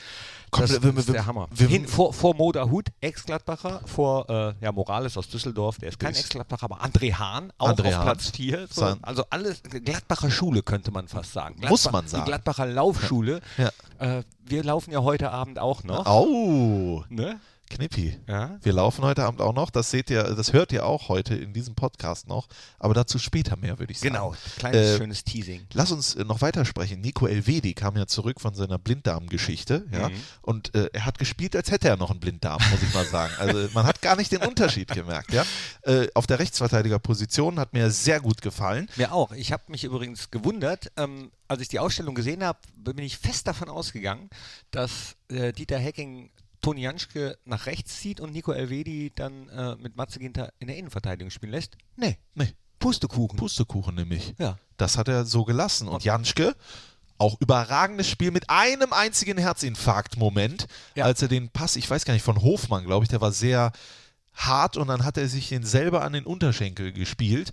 [0.51, 1.49] Komm, das wir- ist wir- der Hammer.
[1.51, 6.15] wir- Hin, vor, vor Moderhut, Ex-Gladbacher, vor äh, ja, Morales aus Düsseldorf, der ist kein
[6.15, 8.03] Ex-Gladbacher, aber André Hahn, auch André auf Hahn.
[8.05, 8.67] Platz 4.
[8.71, 11.55] So, also alles, Gladbacher Schule könnte man fast sagen.
[11.69, 12.25] Muss Gladbach- man sagen.
[12.25, 13.41] Die Gladbacher Laufschule.
[13.59, 13.71] Ja.
[13.99, 16.07] Äh, wir laufen ja heute Abend auch noch.
[16.07, 17.41] Au, Ne?
[17.73, 18.19] Knippi.
[18.29, 18.59] Ja.
[18.63, 19.71] Wir laufen heute Abend auch noch.
[19.71, 22.49] Das seht ihr, das hört ihr auch heute in diesem Podcast noch.
[22.79, 24.13] Aber dazu später mehr, würde ich sagen.
[24.13, 25.67] Genau, kleines Äh, schönes Teasing.
[25.73, 27.01] Lass uns äh, noch weitersprechen.
[27.01, 29.87] Nico Elvedi kam ja zurück von seiner Blinddarm-Geschichte.
[29.91, 30.11] Ja?
[30.11, 30.15] Mhm.
[30.43, 33.33] Und äh, er hat gespielt, als hätte er noch einen Blinddarm, muss ich mal sagen.
[33.39, 35.33] Also man hat gar nicht den Unterschied gemerkt.
[35.33, 35.45] Ja?
[35.83, 38.89] Äh, auf der Rechtsverteidigerposition hat mir sehr gut gefallen.
[38.97, 39.33] Mir auch.
[39.33, 43.47] Ich habe mich übrigens gewundert, ähm, als ich die Ausstellung gesehen habe, bin ich fest
[43.47, 44.29] davon ausgegangen,
[44.71, 46.31] dass äh, Dieter Hecking
[46.63, 50.77] Toni Janschke nach rechts zieht und Nico Elvedi dann äh, mit Matze Ginter in der
[50.79, 51.77] Innenverteidigung spielen lässt.
[51.97, 53.37] Nee, Nee, Pustekuchen.
[53.39, 54.35] Pustekuchen nämlich.
[54.39, 54.57] ja.
[54.79, 55.87] Das hat er so gelassen.
[55.89, 56.57] Und Janschke,
[57.19, 61.05] auch überragendes Spiel mit einem einzigen Herzinfarkt-Moment, Ja.
[61.05, 63.73] als er den Pass, ich weiß gar nicht, von Hofmann, glaube ich, der war sehr
[64.35, 67.53] hart und dann hat er sich den selber an den Unterschenkel gespielt.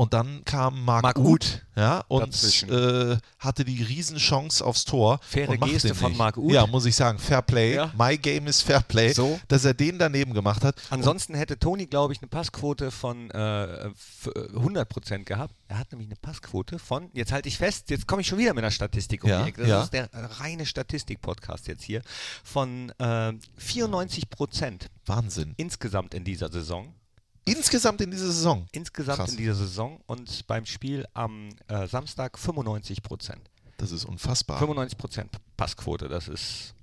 [0.00, 2.32] Und dann kam Marc, Marc Uth, ja, und
[2.70, 5.18] äh, hatte die Riesenchance aufs Tor.
[5.28, 6.16] Faire und Geste von.
[6.16, 6.52] Marc Uth.
[6.52, 7.74] Ja, muss ich sagen, Fair Play.
[7.74, 7.92] Ja.
[7.98, 9.12] My Game is Fair Play.
[9.12, 9.40] So.
[9.48, 10.76] Dass er den daneben gemacht hat.
[10.90, 15.52] Ansonsten hätte Toni, glaube ich, eine Passquote von äh, f- äh, 100% gehabt.
[15.66, 18.54] Er hat nämlich eine Passquote von, jetzt halte ich fest, jetzt komme ich schon wieder
[18.54, 19.62] mit einer Statistik um Ja, die Ecke.
[19.62, 19.82] Das ja.
[19.82, 20.08] ist der
[20.38, 22.02] reine Statistik-Podcast jetzt hier.
[22.44, 25.54] Von äh, 94% Wahnsinn.
[25.56, 26.94] insgesamt in dieser Saison.
[27.50, 28.66] Insgesamt in dieser Saison.
[28.72, 29.30] Insgesamt Krass.
[29.30, 33.40] in dieser Saison und beim Spiel am äh, Samstag 95 Prozent.
[33.76, 34.58] Das ist unfassbar.
[34.58, 36.74] 95 Prozent Passquote, das ist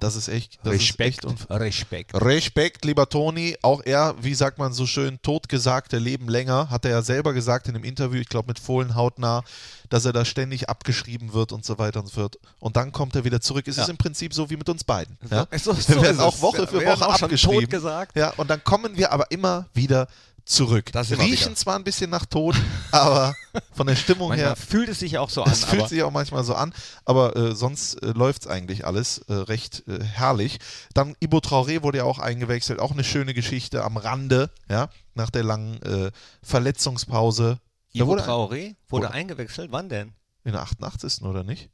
[0.00, 1.00] Das ist echt, das Respekt.
[1.00, 2.14] ist echt unf Respekt.
[2.14, 3.56] Respekt, lieber Toni.
[3.62, 7.68] Auch er, wie sagt man so schön, totgesagte Leben länger, hat er ja selber gesagt
[7.68, 9.42] in einem Interview, ich glaube mit Fohlen hautnah,
[9.88, 12.38] dass er da ständig abgeschrieben wird und so weiter und so fort.
[12.58, 13.66] Und dann kommt er wieder zurück.
[13.66, 13.84] Es Ja.
[13.84, 15.16] ist im Prinzip so wie mit uns beiden.
[15.30, 15.46] Ja?
[15.58, 16.40] So- so wir werden auch.
[16.42, 17.82] Woche für Woche abgeschrieben.
[18.14, 20.06] Ja, und dann kommen wir aber immer wieder
[20.48, 20.90] zurück.
[20.92, 22.56] Da sind wir Riechen zwar ein bisschen nach Tod,
[22.90, 23.34] aber
[23.72, 25.52] von der Stimmung Manchmal her fühlt es sich auch so an.
[25.52, 26.72] es fühlt sich auch manchmal so an,
[27.04, 30.58] aber äh, sonst äh, läuft es eigentlich alles äh, recht äh, herrlich.
[30.94, 35.30] Dann Ibo Traoré wurde ja auch eingewechselt, auch eine schöne Geschichte am Rande, ja, nach
[35.30, 36.10] der langen äh,
[36.42, 37.58] Verletzungspause.
[37.92, 39.72] Ivo wurde Traoré wurde wurde- eingewechselt.
[39.72, 40.12] Wann denn?
[40.44, 41.22] in der 88.
[41.22, 41.68] oder nicht?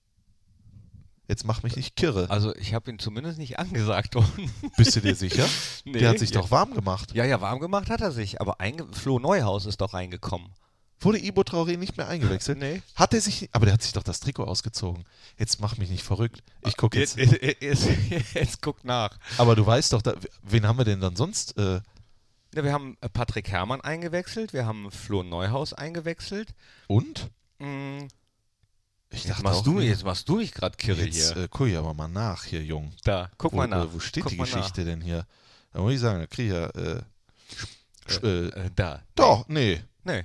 [1.26, 2.28] Jetzt mach mich nicht kirre.
[2.30, 4.50] Also ich habe ihn zumindest nicht angesagt worden.
[4.76, 5.46] Bist du dir sicher?
[5.87, 6.40] Nee, der hat sich ja.
[6.40, 7.14] doch warm gemacht.
[7.14, 8.56] Ja, ja, warm gemacht hat er sich, aber
[8.92, 10.48] Flo Neuhaus ist doch reingekommen.
[11.00, 12.58] Wurde Ibo Traoré nicht mehr eingewechselt?
[12.60, 12.80] Nee.
[12.94, 15.04] Hat er sich, aber der hat sich doch das Trikot ausgezogen.
[15.38, 16.42] Jetzt mach mich nicht verrückt.
[16.66, 17.16] Ich gucke jetzt.
[17.18, 17.88] Jetzt, jetzt,
[18.34, 19.18] jetzt, guckt nach.
[19.37, 21.58] Aber du weißt doch, da, wen haben wir denn dann sonst?
[21.58, 21.80] Äh,
[22.54, 26.54] Ja, wir haben äh, Patrick Herrmann eingewechselt, wir haben Flo Neuhaus eingewechselt.
[26.87, 27.28] und?
[27.58, 28.06] Mm,
[29.14, 31.44] Ich Jetzt machst, du, jetzt machst du mich gerade kirre Jetzt hier.
[31.44, 32.92] äh, gucke ich aber mal nach hier, Jung.
[33.05, 33.85] Da, guck wo, mal nach.
[33.85, 35.24] Äh, wo steht guck die Geschichte denn hier?
[35.72, 36.66] Da muss ich sagen, da kriege ich ja.
[36.83, 38.57] Äh, äh, Nach.
[38.64, 39.03] Äh, da.
[39.14, 39.83] doch, nee.
[40.05, 40.24] Nee.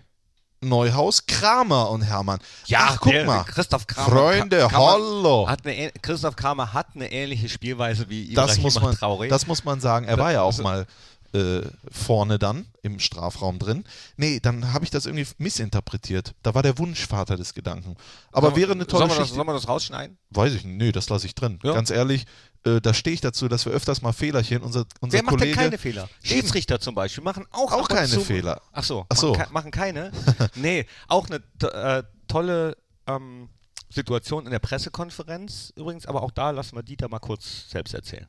[0.62, 2.39] Neuhaus, Kramer und Hermann.
[2.73, 3.43] Ach, guck der- mal.
[3.45, 4.10] Christoph Kramer.
[4.10, 5.47] Freunde, man- hallo.
[5.47, 9.28] Hat eine, Christoph Kramer hat eine ähnliche Spielweise wie Das Ibrahima muss, man, Traoré.
[9.30, 10.06] das muss man sagen.
[10.06, 10.86] Er war ja auch mal
[11.33, 11.61] äh,
[11.91, 13.83] vorne dann im Strafraum drin.
[14.17, 16.33] Nee, dann habe ich das irgendwie missinterpretiert.
[16.43, 17.95] Da war der Wunschvater des Gedanken.
[18.31, 19.35] Aber wäre eine tolle Geschichte.
[19.35, 20.17] sollen wir das rausschneiden?
[20.31, 20.77] Weiß ich nicht.
[20.77, 21.59] Nee, das lasse ich drin.
[21.63, 21.73] Ja.
[21.73, 22.25] Ganz ehrlich,
[22.65, 24.61] äh, da stehe ich dazu, dass wir öfters mal Fehlerchen.
[24.63, 26.09] Unser, unser Wer macht Kollege, denn keine Fehler?
[26.23, 28.61] Schiedsrichter zum Beispiel machen auch, Auch keine zu, Fehler.
[28.71, 29.31] Ach so, Ach so.
[29.33, 30.11] Machen, ke- machen keine?
[30.55, 32.75] nee, auch eine äh, tolle
[33.07, 33.49] ähm,
[33.89, 38.27] Situation in der Pressekonferenz übrigens, aber auch da lassen wir Dieter mal kurz selbst erzählen.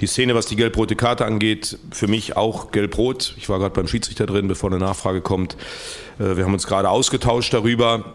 [0.00, 3.34] Die Szene, was die gelb-rote Karte angeht, für mich auch gelb-rot.
[3.38, 5.56] Ich war gerade beim Schiedsrichter drin, bevor eine Nachfrage kommt.
[6.18, 8.12] Äh, Wir haben uns gerade ausgetauscht darüber.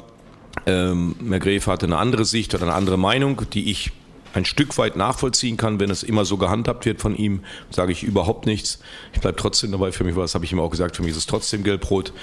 [0.68, 3.92] Ähm, Gref hatte eine andere Sicht oder eine andere Meinung, die ich
[4.34, 8.04] ein Stück weit nachvollziehen kann, wenn es immer so gehandhabt wird von ihm, sage ich
[8.04, 8.80] überhaupt nichts.
[9.14, 9.92] Ich bleibe trotzdem dabei.
[9.92, 12.14] Für mich war das, habe ich ihm auch gesagt, für mich ist es trotzdem gelb-rot.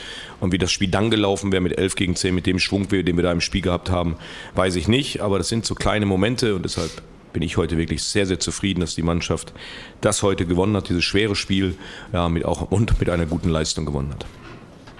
[0.40, 3.16] Und wie das Spiel dann gelaufen wäre mit 11 gegen 10, mit dem Schwung, den
[3.16, 4.16] wir da im Spiel gehabt haben,
[4.54, 5.20] weiß ich nicht.
[5.20, 6.90] Aber das sind so kleine Momente und deshalb
[7.32, 9.52] bin ich heute wirklich sehr, sehr zufrieden, dass die Mannschaft
[10.00, 11.76] das heute gewonnen hat, dieses schwere Spiel
[12.12, 14.26] ja, mit auch, und mit einer guten Leistung gewonnen hat.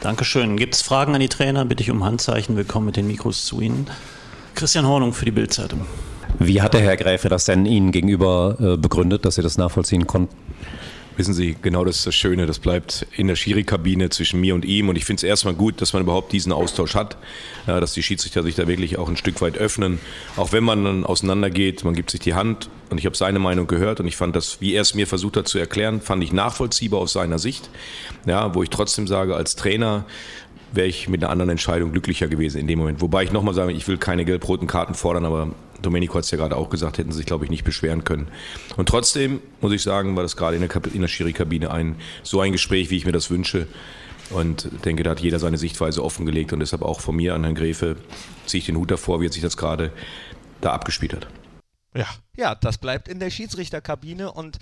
[0.01, 0.57] Dankeschön.
[0.57, 1.65] Gibt es Fragen an die Trainer?
[1.65, 2.57] Bitte ich um Handzeichen.
[2.57, 3.89] Wir kommen mit den Mikros zu Ihnen.
[4.55, 5.87] Christian Hornung für die Bildzeitung.
[6.39, 10.07] Wie hat der Herr Gräfe das denn Ihnen gegenüber äh, begründet, dass Sie das nachvollziehen
[10.07, 10.37] konnten?
[11.19, 14.65] Wissen Sie, genau das ist das Schöne, das bleibt in der Schiri-Kabine zwischen mir und
[14.65, 14.89] ihm.
[14.89, 17.17] Und ich finde es erstmal gut, dass man überhaupt diesen Austausch hat,
[17.67, 19.99] ja, dass die Schiedsrichter sich da wirklich auch ein Stück weit öffnen,
[20.37, 22.71] auch wenn man dann auseinandergeht, man gibt sich die Hand.
[22.91, 25.37] Und ich habe seine Meinung gehört und ich fand das, wie er es mir versucht
[25.37, 27.69] hat zu erklären, fand ich nachvollziehbar aus seiner Sicht,
[28.25, 30.05] ja, wo ich trotzdem sage, als Trainer
[30.71, 33.01] wäre ich mit einer anderen Entscheidung glücklicher gewesen in dem Moment.
[33.01, 35.53] Wobei ich nochmal sage, ich will keine gelb-roten Karten fordern, aber
[35.83, 38.29] Domenico hat es ja gerade auch gesagt, hätten sie sich, glaube ich, nicht beschweren können.
[38.77, 41.97] Und trotzdem, muss ich sagen, war das gerade in der, Kab- in der Schiri-Kabine ein,
[42.23, 43.67] so ein Gespräch, wie ich mir das wünsche.
[44.31, 47.55] Und denke, da hat jeder seine Sichtweise offengelegt und deshalb auch von mir an Herrn
[47.55, 47.97] Gräfe
[48.45, 49.91] ziehe ich den Hut davor, wie sich das gerade
[50.61, 51.27] da abgespielt hat.
[51.95, 54.59] Ja, Ja, das bleibt in der Schiedsrichterkabine und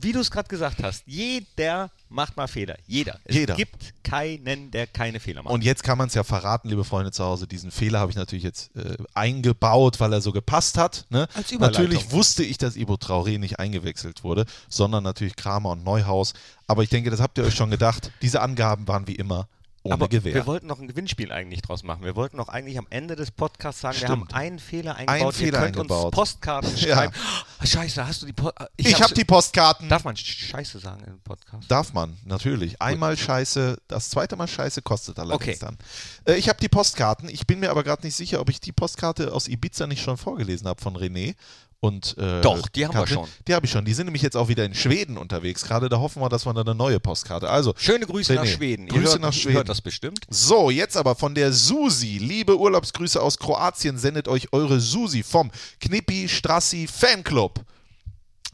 [0.00, 2.76] wie du es gerade gesagt hast, jeder macht mal Fehler.
[2.86, 3.18] Jeder.
[3.24, 3.54] Es Jeder.
[3.54, 5.52] gibt keinen, der keine Fehler macht.
[5.52, 7.46] Und jetzt kann man es ja verraten, liebe Freunde zu Hause.
[7.46, 11.06] Diesen Fehler habe ich natürlich jetzt äh, eingebaut, weil er so gepasst hat.
[11.10, 11.28] Ne?
[11.34, 11.52] Als.
[11.52, 16.34] Natürlich wusste ich, dass Ibo Traoré nicht eingewechselt wurde, sondern natürlich Kramer und Neuhaus.
[16.66, 18.10] Aber ich denke, das habt ihr euch schon gedacht.
[18.22, 19.48] Diese Angaben waren wie immer
[19.84, 20.34] ohne Aber Gewehr.
[20.34, 22.04] wir wollten noch ein Gewinnspiel eigentlich draus machen.
[22.04, 24.34] Wir wollten noch eigentlich am Ende des Podcasts sagen, wir haben Stimmt.
[24.34, 25.34] einen Fehler eingebaut.
[25.34, 26.04] Fehler Ihr könnt eingebaut.
[26.06, 26.94] uns Postkarten Ja.
[26.96, 27.12] schreiben.
[27.60, 29.88] Oh, scheiße, hast du die Po- ich hab's- habe die Postkarten.
[29.88, 31.70] Darf man Sch- Scheiße sagen im Podcast?
[31.70, 32.80] Darf man, natürlich.
[32.80, 35.56] Einmal Scheiße, das zweite Mal Scheiße kostet allerdings Okay.
[35.60, 35.78] dann.
[36.26, 37.28] Äh, ich habe die Postkarten.
[37.28, 40.16] Ich bin mir aber gerade nicht sicher, ob ich die Postkarte aus Ibiza nicht schon
[40.16, 41.34] vorgelesen habe von René.
[41.84, 43.14] Und, äh, Doch, die haben wir Katrin.
[43.16, 43.28] schon.
[43.48, 43.84] Die habe ich schon.
[43.84, 45.64] Die sind nämlich jetzt auch wieder in Schweden unterwegs.
[45.64, 47.50] Gerade da hoffen wir, dass wir eine neue Postkarte.
[47.50, 48.86] Also, Schöne Grüße nach René, Schweden.
[48.86, 49.56] Ihr Grüße hört, nach ihr Schweden.
[49.56, 50.20] hört das bestimmt.
[50.30, 52.18] So, jetzt aber von der Susi.
[52.18, 57.64] Liebe Urlaubsgrüße aus Kroatien, sendet euch eure Susi vom Knippi Strassi Fanclub.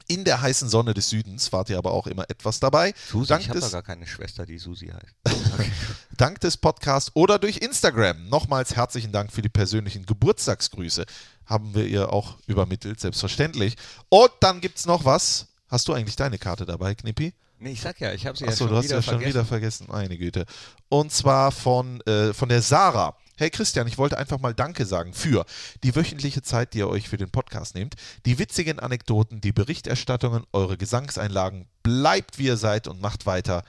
[0.06, 2.94] In der heißen Sonne des Südens wart ihr aber auch immer etwas dabei.
[3.10, 5.36] Susi, Dank ich habe gar keine Schwester, die Susi heißt.
[6.18, 8.28] dank des Podcasts oder durch Instagram.
[8.28, 11.07] Nochmals herzlichen Dank für die persönlichen Geburtstagsgrüße.
[11.46, 13.76] Haben wir ihr auch übermittelt, selbstverständlich.
[14.09, 15.46] Und dann gibt es noch was.
[15.68, 17.33] Hast du eigentlich deine Karte dabei, Knippi?
[17.61, 19.14] Nee, ich sag ja, ich habe sie Achso, ja schon du hast wieder ja schon
[19.14, 19.35] vergessen.
[19.35, 19.87] wieder vergessen.
[19.90, 20.44] Meine Güte.
[20.88, 23.16] Und zwar von, äh, von der Sarah.
[23.37, 25.46] Hey Christian, ich wollte einfach mal Danke sagen für
[25.85, 27.94] die wöchentliche Zeit, die ihr euch für den Podcast nehmt,
[28.26, 31.68] die witzigen Anekdoten, die Berichterstattungen, eure Gesangseinlagen.
[31.85, 33.62] Bleibt wie ihr seid und macht weiter.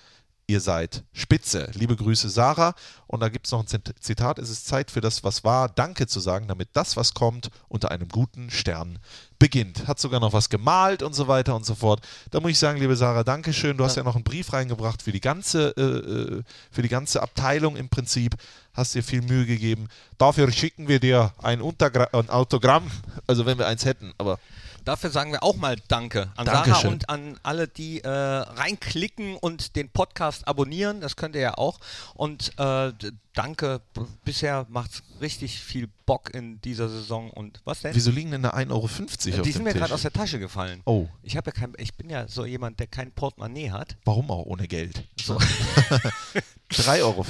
[0.50, 1.70] Ihr seid spitze.
[1.76, 2.74] Liebe Grüße, Sarah.
[3.06, 4.40] Und da gibt es noch ein Zit- Zitat.
[4.40, 7.92] Es ist Zeit für das, was war, Danke zu sagen, damit das, was kommt, unter
[7.92, 8.98] einem guten Stern
[9.38, 9.88] beginnt.
[9.88, 12.02] Hat sogar noch was gemalt und so weiter und so fort.
[12.32, 13.78] Da muss ich sagen, liebe Sarah, Dankeschön.
[13.78, 17.22] Du hast ja noch einen Brief reingebracht für die ganze, äh, äh, für die ganze
[17.22, 18.36] Abteilung im Prinzip.
[18.74, 19.88] Hast dir viel Mühe gegeben.
[20.18, 22.90] Dafür schicken wir dir ein, Untergra ein Autogramm.
[23.28, 24.40] Also wenn wir eins hätten, aber
[24.86, 26.74] Dafür sagen wir auch mal Danke an Dankeschön.
[26.74, 31.02] Sarah und an alle, die äh, reinklicken und den Podcast abonnieren.
[31.02, 31.80] Das könnt ihr ja auch.
[32.14, 32.92] Und äh,
[33.34, 33.82] danke.
[34.24, 37.30] Bisher macht es richtig viel Bock in dieser Saison.
[37.32, 37.96] Und was denn?
[37.96, 40.40] wieso liegen denn da 1,50 Euro auf die dem sind mir gerade aus der Tasche
[40.40, 40.82] gefallen.
[40.86, 41.08] Oh.
[41.24, 43.98] Ich habe ja kein, ich bin ja so jemand, der kein Portemonnaie hat.
[44.06, 45.04] Warum auch ohne Geld?
[45.22, 45.38] So.
[46.72, 47.26] 3,50 Euro.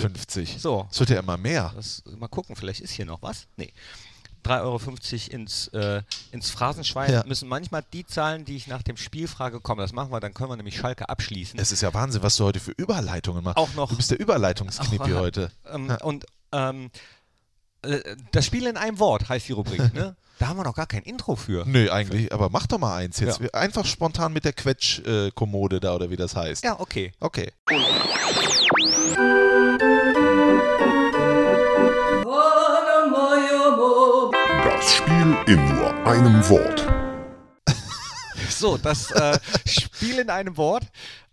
[0.57, 0.87] So.
[0.91, 1.71] Es wird ja immer mehr.
[1.75, 3.47] Das, mal gucken, vielleicht ist hier noch was.
[3.57, 3.73] Nee.
[4.49, 7.23] 3,50 Euro ins, äh, ins Phrasenschwein Ja.
[7.25, 9.79] müssen manchmal die Zahlen, die ich nach dem Spiel frage, kommen.
[9.81, 11.59] Das machen wir, dann können wir nämlich Schalke abschließen.
[11.59, 13.57] Es ist ja Wahnsinn, was du heute für Überleitungen machst.
[13.57, 15.51] Auch noch- Du bist der Überleitungsknippi Auch, heute.
[15.71, 15.97] Ähm, Ja.
[16.03, 16.89] Und ähm,
[17.83, 17.99] äh,
[18.31, 20.15] das Spiel in einem Wort heißt die Rubrik, ne?
[20.39, 21.65] Da haben wir noch gar kein Intro für.
[21.67, 23.41] Nö, eigentlich, aber mach doch mal eins jetzt.
[23.41, 23.49] Ja.
[23.51, 26.63] Einfach spontan mit der Quetsch-Kommode da oder wie das heißt.
[26.63, 27.11] Ja, okay.
[27.19, 27.51] Okay.
[35.19, 36.87] In nur einem Wort.
[38.49, 40.83] So, das äh, Spiel in einem Wort,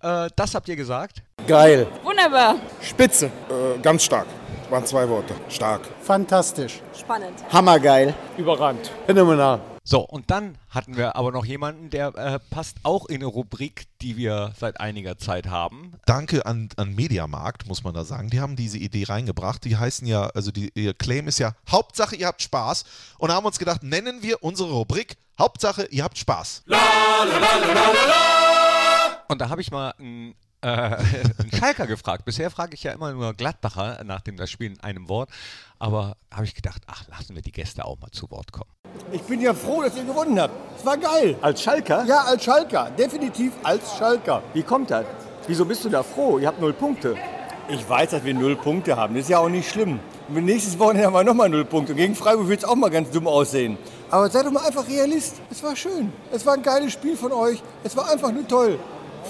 [0.02, 1.22] äh, das habt ihr gesagt.
[1.46, 1.86] Geil.
[2.02, 2.56] Wunderbar.
[2.80, 3.26] Spitze.
[3.26, 4.26] Äh, ganz stark.
[4.70, 5.34] Waren zwei Worte.
[5.48, 5.82] Stark.
[6.02, 6.80] Fantastisch.
[6.98, 7.44] Spannend.
[7.52, 8.12] Hammergeil.
[8.36, 8.90] Überrannt.
[9.06, 9.60] Phänomenal.
[9.88, 13.86] So, und dann hatten wir aber noch jemanden, der äh, passt auch in eine Rubrik,
[14.02, 15.92] die wir seit einiger Zeit haben.
[16.06, 18.28] Danke an, an Mediamarkt, muss man da sagen.
[18.28, 19.64] Die haben diese Idee reingebracht.
[19.64, 22.84] Die heißen ja, also die, ihr Claim ist ja Hauptsache, ihr habt Spaß.
[23.18, 26.64] Und haben uns gedacht, nennen wir unsere Rubrik Hauptsache, ihr habt Spaß.
[29.28, 32.24] Und da habe ich mal einen, äh, einen Schalker gefragt.
[32.24, 35.30] Bisher frage ich ja immer nur Gladbacher nach dem das Spiel in einem Wort.
[35.78, 38.70] Aber habe ich gedacht, ach, lassen wir die Gäste auch mal zu Wort kommen.
[39.12, 40.54] Ich bin ja froh, dass ihr gewonnen habt.
[40.78, 41.36] Es war geil.
[41.42, 42.04] Als Schalker?
[42.06, 42.90] Ja, als Schalker.
[42.98, 44.42] Definitiv als Schalker.
[44.54, 45.04] Wie kommt das?
[45.46, 46.38] Wieso bist du da froh?
[46.38, 47.16] Ihr habt null Punkte.
[47.68, 49.14] Ich weiß, dass wir null Punkte haben.
[49.14, 50.00] Das ist ja auch nicht schlimm.
[50.28, 51.94] Und nächstes Wochenende haben wir nochmal null Punkte.
[51.94, 53.76] Gegen Freiburg wird es auch mal ganz dumm aussehen.
[54.10, 55.36] Aber seid doch mal einfach Realist.
[55.50, 56.12] Es war schön.
[56.32, 57.62] Es war ein geiles Spiel von euch.
[57.84, 58.78] Es war einfach nur toll.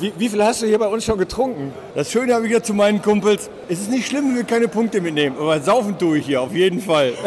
[0.01, 1.73] Wie, wie viel hast du hier bei uns schon getrunken?
[1.95, 3.49] Das Schöne habe ich ja zu meinen Kumpels.
[3.69, 5.37] Es ist nicht schlimm, wenn wir keine Punkte mitnehmen.
[5.39, 7.15] Aber saufen tue ich hier auf jeden Fall.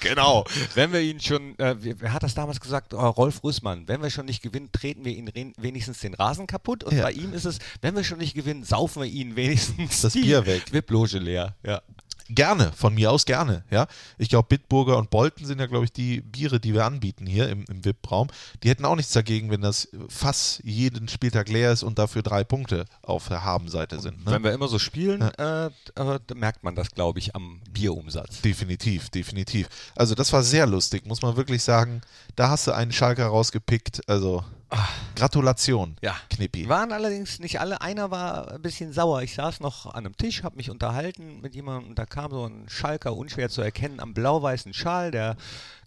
[0.00, 0.44] genau.
[0.74, 2.92] Wenn wir ihn schon, äh, wer hat das damals gesagt?
[2.94, 3.84] Oh, Rolf Rüssmann.
[3.86, 6.84] Wenn wir schon nicht gewinnen, treten wir ihn wenigstens den Rasen kaputt.
[6.84, 7.04] Und Ja.
[7.04, 10.20] bei ihm ist es, wenn wir schon nicht gewinnen, saufen wir ihn wenigstens Das die
[10.22, 10.64] Bier weg.
[10.72, 11.56] VIP-Loge leer.
[11.64, 11.80] Ja.
[12.34, 13.64] Gerne, von mir aus gerne.
[13.70, 13.86] Ja,
[14.18, 17.48] ich glaube, Bitburger und Bolten sind ja, glaube ich, die Biere, die wir anbieten hier
[17.48, 18.28] im, im VIP-Raum.
[18.62, 22.44] Die hätten auch nichts dagegen, wenn das Fass jeden Spieltag leer ist und dafür drei
[22.44, 24.24] Punkte auf der Habenseite sind.
[24.24, 24.32] Ne?
[24.32, 28.40] Wenn wir immer so spielen, äh, äh, da merkt man das, glaube ich, am Bierumsatz.
[28.42, 29.68] Definitiv, definitiv.
[29.96, 32.00] Also das war sehr lustig, muss man wirklich sagen.
[32.36, 34.08] Da hast du einen Schalker rausgepickt.
[34.08, 34.44] Also
[35.16, 36.16] Gratulation, Ja.
[36.30, 36.68] Knippi.
[36.68, 37.80] Waren allerdings nicht alle.
[37.80, 39.22] Einer war ein bisschen sauer.
[39.22, 42.46] Ich saß noch an einem Tisch, habe mich unterhalten mit jemandem und da kam so
[42.46, 45.10] ein Schalker, unschwer zu erkennen, am blau-weißen Schal.
[45.10, 45.36] Der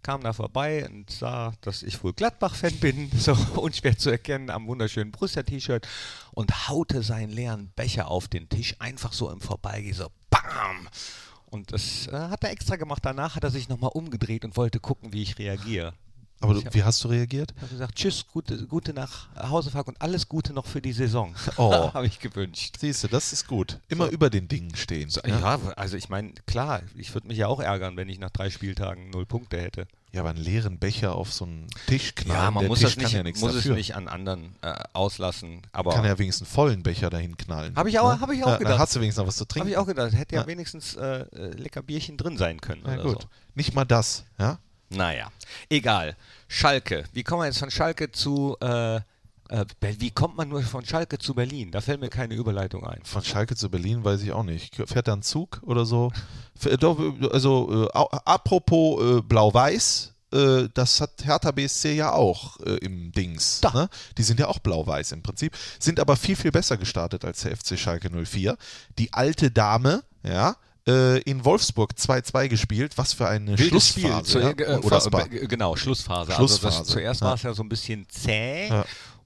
[0.03, 4.67] kam da vorbei und sah, dass ich wohl Gladbach-Fan bin, so unschwer zu erkennen, am
[4.67, 5.87] wunderschönen Brüster-T-Shirt
[6.31, 10.89] und haute seinen leeren Becher auf den Tisch, einfach so im Vorbeigehen, so BAM!
[11.45, 13.05] Und das äh, hat er extra gemacht.
[13.05, 15.93] Danach hat er sich nochmal umgedreht und wollte gucken, wie ich reagiere.
[16.43, 17.53] Aber du, wie hast du reagiert?
[17.55, 21.33] Ich habe gesagt, tschüss, gute, gute nach Hausefahrt und alles Gute noch für die Saison.
[21.57, 21.71] Oh.
[21.93, 22.75] habe ich gewünscht.
[22.79, 23.79] Siehst du, das ist gut.
[23.87, 25.09] Immer über den Dingen stehen.
[25.25, 25.39] ne?
[25.39, 28.49] Ja, also ich meine, klar, ich würde mich ja auch ärgern, wenn ich nach drei
[28.49, 29.87] Spieltagen null Punkte hätte.
[30.11, 33.03] Ja, aber einen leeren Becher auf so einen Tisch knallen, ja, man muss, Tisch das
[33.03, 35.61] nicht, ja nichts muss es nicht an anderen äh, auslassen.
[35.71, 37.75] Aber kann ja wenigstens einen vollen Becher dahin knallen.
[37.75, 38.19] Habe ich auch- ne?
[38.21, 38.73] hab ich auch ja, gedacht.
[38.73, 39.61] Dann hast du wenigstens noch was zu trinken.
[39.61, 40.47] habe ich auch gedacht, hätte ja, Ja.
[40.47, 42.83] wenigstens äh, äh, lecker Bierchen drin sein können.
[42.83, 43.27] Oder gut, So.
[43.55, 44.59] nicht mal das, ja?
[44.95, 45.31] Naja,
[45.69, 46.15] egal.
[46.47, 47.05] Schalke.
[47.13, 48.55] Wie kommen wir jetzt von Schalke zu.
[48.61, 48.97] Äh,
[49.49, 49.65] äh,
[49.99, 51.71] wie kommt man nur von Schalke zu Berlin?
[51.71, 53.01] Da fällt mir keine Überleitung ein.
[53.03, 54.75] Von Schalke zu Berlin weiß ich auch nicht.
[54.75, 56.11] Fährt da ein Zug oder so?
[56.79, 56.97] Doch,
[57.31, 63.61] Also, äh, apropos äh, Blau-Weiß, äh, das hat Hertha BSC ja auch äh, im Dings.
[63.61, 63.71] Da.
[63.71, 63.89] Ne?
[64.17, 67.55] Die sind ja auch Blau-Weiß im Prinzip, sind aber viel, viel besser gestartet als der
[67.55, 68.57] FC Schalke 04.
[68.97, 70.55] Die alte Dame, ja,
[70.87, 72.97] äh, in Wolfsburg 2-2 gespielt.
[72.97, 73.67] Was für eine Wildes.
[73.89, 74.23] Schlussphase.
[74.31, 74.49] Zu, ja?
[74.49, 75.31] äh, oder, Unfassbar.
[75.31, 76.31] äh, genau, Schlussphase.
[76.33, 77.27] Schlussphase, Also das, zuerst ja.
[77.27, 78.69] war es ja so ein bisschen zäh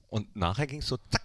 [0.08, 1.22] und nachher ging es so zack.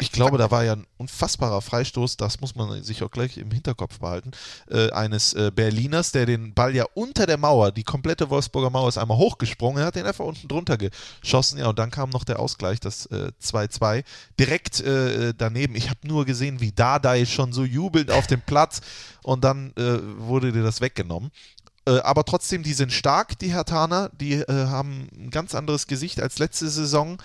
[0.00, 3.50] Ich glaube, da war ja ein unfassbarer Freistoß, das muss man sich auch gleich im
[3.50, 4.32] Hinterkopf behalten,
[4.70, 8.88] äh, eines äh, Berliners, der den Ball ja unter der Mauer, die komplette Wolfsburger Mauer
[8.88, 12.24] ist einmal hochgesprungen, er hat den einfach unten drunter geschossen, ja, und dann kam noch
[12.24, 14.04] der Ausgleich, das äh, 2-2,
[14.38, 15.74] direkt äh, daneben.
[15.76, 18.80] Ich habe nur gesehen, wie Dardai schon so jubelnd auf dem Platz
[19.22, 21.30] und dann äh, wurde dir das weggenommen.
[21.86, 24.10] Äh, aber trotzdem, die sind stark, die Hertaner.
[24.20, 27.18] Die äh, haben ein ganz anderes Gesicht als letzte Saison.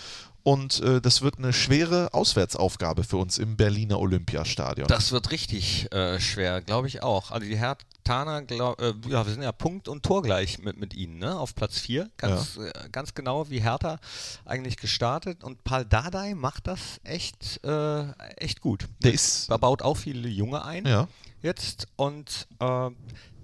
[0.43, 4.87] Und äh, das wird eine schwere Auswärtsaufgabe für uns im Berliner Olympiastadion.
[4.87, 7.29] Das wird richtig äh, schwer, glaube ich auch.
[7.31, 11.19] Also die Hertaner, glaub, äh, ja, wir sind ja Punkt- und Torgleich mit, mit ihnen,
[11.19, 11.37] ne?
[11.39, 12.09] auf Platz 4.
[12.17, 13.97] Ganz, äh, ganz genau wie Hertha
[14.45, 15.43] eigentlich gestartet.
[15.43, 18.87] Und Paul Dardai macht das echt, äh, echt gut.
[19.03, 21.07] Der ist- Er baut auch viele Junge ein Ja.
[21.43, 21.85] jetzt.
[21.97, 22.89] Und äh,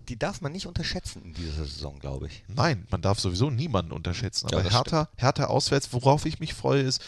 [0.09, 2.43] die darf man nicht unterschätzen in dieser Saison, glaube ich.
[2.47, 4.47] Nein, man darf sowieso niemanden unterschätzen.
[4.49, 7.01] Ja, Aber das Hertha, Hertha auswärts, worauf ich mich freue, ist,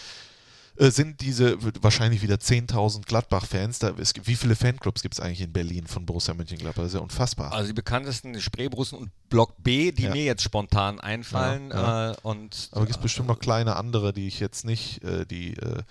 [0.77, 3.79] äh, sind diese wahrscheinlich wieder 10.000 Gladbach-Fans.
[4.23, 6.83] Wie viele Fanclubs gibt es eigentlich in Berlin von Borussia Mönchengladbach?
[6.83, 7.51] Das ist ja unfassbar.
[7.51, 10.11] Also die bekanntesten die Spreebrussen und Block B, die Ja.
[10.11, 11.69] mir jetzt spontan einfallen.
[11.71, 15.25] Ja, Äh, und Aber es gibt bestimmt noch kleine andere, die ich jetzt nicht, äh,
[15.25, 15.83] die äh,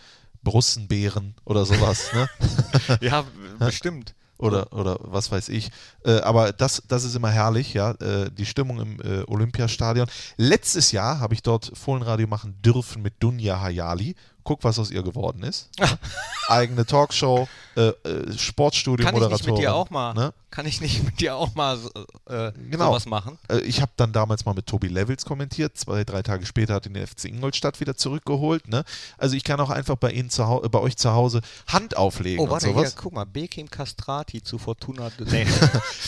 [0.43, 2.29] Brussenbeeren oder sowas, ne?
[3.03, 3.25] ja,
[3.59, 4.15] bestimmt.
[4.39, 5.71] Oder, oder was weiß ich.
[6.05, 10.09] Äh, aber das, das ist immer herrlich, ja, äh, die Stimmung im äh, Olympiastadion.
[10.37, 14.15] Letztes Jahr habe ich dort Fohlenradio machen dürfen mit Dunja Hayali.
[14.49, 15.69] Guck, was aus ihr geworden ist.
[16.49, 19.55] Eigene Talkshow, äh, äh, Sportstudio, Kann ich nicht Moderatorin.
[19.55, 20.33] mit dir auch mal, Ne?
[20.51, 21.79] kann ich nicht mit dir auch mal
[22.31, 22.87] äh, Genau.
[22.87, 23.39] sowas machen?
[23.51, 25.77] Äh, Ich habe dann damals mal mit Tobi Levels kommentiert.
[25.77, 28.69] Zwei, drei Tage später hat ihn der FC Ingolstadt wieder zurückgeholt.
[28.69, 28.85] Ne?
[29.19, 32.41] Also ich kann auch einfach bei Ihnen zu Hause, bei euch zu Hause Hand auflegen
[32.41, 32.97] Oh, und warte, hier, sowas.
[32.97, 35.11] guck mal, Bekim Castrati zu Fortuna.
[35.27, 35.47] Nee.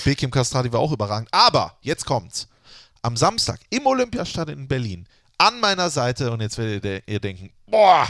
[0.05, 1.29] Bekim Castrati war auch überragend.
[1.31, 2.49] Aber jetzt kommt's.
[3.03, 7.51] Am Samstag im Olympiastadion in Berlin an meiner Seite und jetzt werdet ihr, ihr denken,
[7.67, 8.07] boah,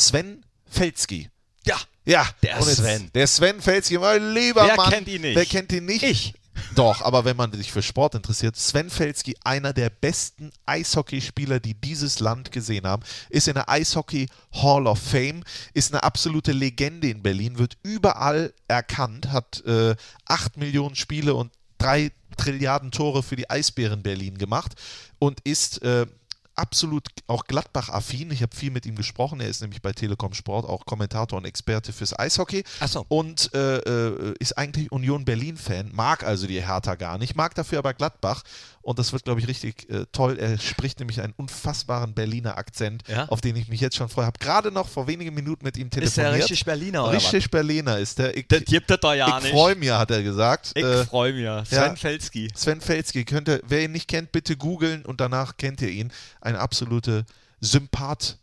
[0.00, 1.28] Sven Felski.
[1.66, 3.10] ja, Ja, Der und jetzt- Sven.
[3.14, 4.90] Der Sven Felski, mein lieber Wer Mann.
[4.90, 5.36] kennt ihn nicht?
[5.36, 6.02] Wer kennt ihn nicht?
[6.02, 6.34] Ich.
[6.74, 11.74] Doch, aber wenn man sich für Sport interessiert, Sven Felski, einer der besten Eishockeyspieler, die
[11.74, 17.08] dieses Land gesehen haben, ist in der Eishockey Hall of Fame, ist eine absolute Legende
[17.08, 19.94] in Berlin, wird überall erkannt, hat äh,
[20.26, 24.72] 8 Millionen Spiele und 3 Trilliarden Tore für die Eisbären Berlin gemacht
[25.18, 26.06] und ist äh,
[26.54, 28.30] absolut auch Gladbach-affin.
[28.30, 29.40] Ich habe viel mit ihm gesprochen.
[29.40, 32.64] Er ist nämlich bei Telekom Sport auch Kommentator und Experte fürs Eishockey.
[32.80, 33.04] Ach so.
[33.08, 37.78] Und äh, äh, ist eigentlich Union Berlin-Fan, mag also die Hertha gar nicht, mag dafür
[37.78, 38.42] aber Gladbach.
[38.82, 40.38] Und das wird, glaube ich, richtig äh, toll.
[40.38, 43.26] Er spricht nämlich einen unfassbaren Berliner Akzent, Ja?
[43.28, 44.24] auf den ich mich jetzt schon freue.
[44.24, 46.34] Habe gerade noch vor wenigen Minuten mit ihm Ist der telefoniert.
[46.44, 48.34] richtig Berliner oder Richtig Berliner ist der.
[48.36, 49.52] Ich, Das gibt es doch ja ich nicht.
[49.52, 50.72] freue mich, hat er gesagt.
[50.74, 51.68] Ich Äh, freue mich.
[51.68, 51.94] Sven ja.
[51.94, 52.48] Felski.
[52.54, 56.10] Sven Felski, könnt ihr, wer ihn nicht kennt, bitte googeln und danach kennt ihr ihn.
[56.40, 57.26] Eine absolute
[57.60, 58.38] Sympath,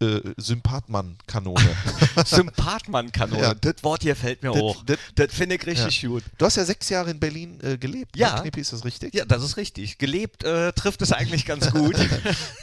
[0.00, 1.76] äh, Sympathmann-Kanone.
[2.26, 3.42] Sympathmann-Kanone.
[3.42, 3.54] Ja.
[3.54, 4.82] Das Wort hier fällt mir Das- hoch.
[4.84, 6.22] das- Das finde ich richtig gut.
[6.38, 8.16] du hast ja sechs Jahre in Berlin äh, gelebt.
[8.16, 8.34] Ja.
[8.36, 9.14] ne, Knippi, ist das richtig?
[9.14, 9.98] Ja, das ist richtig.
[9.98, 11.96] Gelebt äh, trifft es eigentlich ganz gut.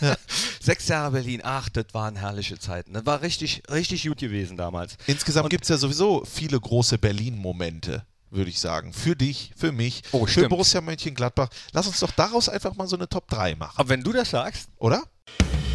[0.62, 1.42] Sechs Jahre Berlin.
[1.44, 2.94] Ach, das waren herrliche Zeiten.
[2.94, 4.98] Das war richtig, richtig gut gewesen damals.
[5.08, 8.94] Insgesamt gibt es ja sowieso viele große Berlin-Momente, würde ich sagen.
[8.94, 10.48] Für dich, für mich, Oh, für.
[10.48, 11.50] Borussia Mönchengladbach.
[11.72, 14.30] Lass uns doch daraus einfach mal so eine Top 3 machen, Aber wenn du das
[14.32, 15.04] sagst, oder?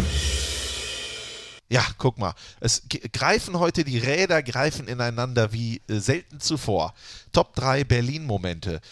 [1.70, 2.34] Ja, guck mal.
[2.60, 2.82] Es
[3.14, 6.92] greifen heute die Räder, greifen ineinander wie äh, selten zuvor.
[7.32, 8.82] Top 3 Berlin-Momente.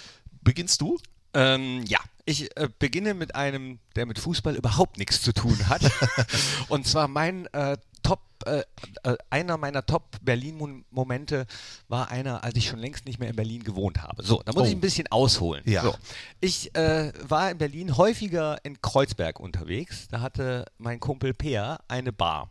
[0.41, 0.99] Beginnst du?
[1.35, 5.83] Ähm, ja, ich äh, beginne mit einem, der mit Fußball überhaupt nichts zu tun hat.
[6.69, 7.77] Und zwar mein äh,
[8.47, 8.63] äh,
[9.05, 11.47] äh, einer meiner Top-Berlin-Momente
[11.89, 14.23] war einer, als ich schon längst nicht mehr in Berlin gewohnt habe.
[14.23, 14.67] So, da muss Oh.
[14.67, 15.63] ich ein bisschen ausholen.
[15.67, 15.83] Ja.
[15.83, 15.95] So.
[16.41, 20.09] Ich äh, war in Berlin häufiger in Kreuzberg unterwegs.
[20.11, 22.51] Da hatte mein Kumpel Peer eine Bar,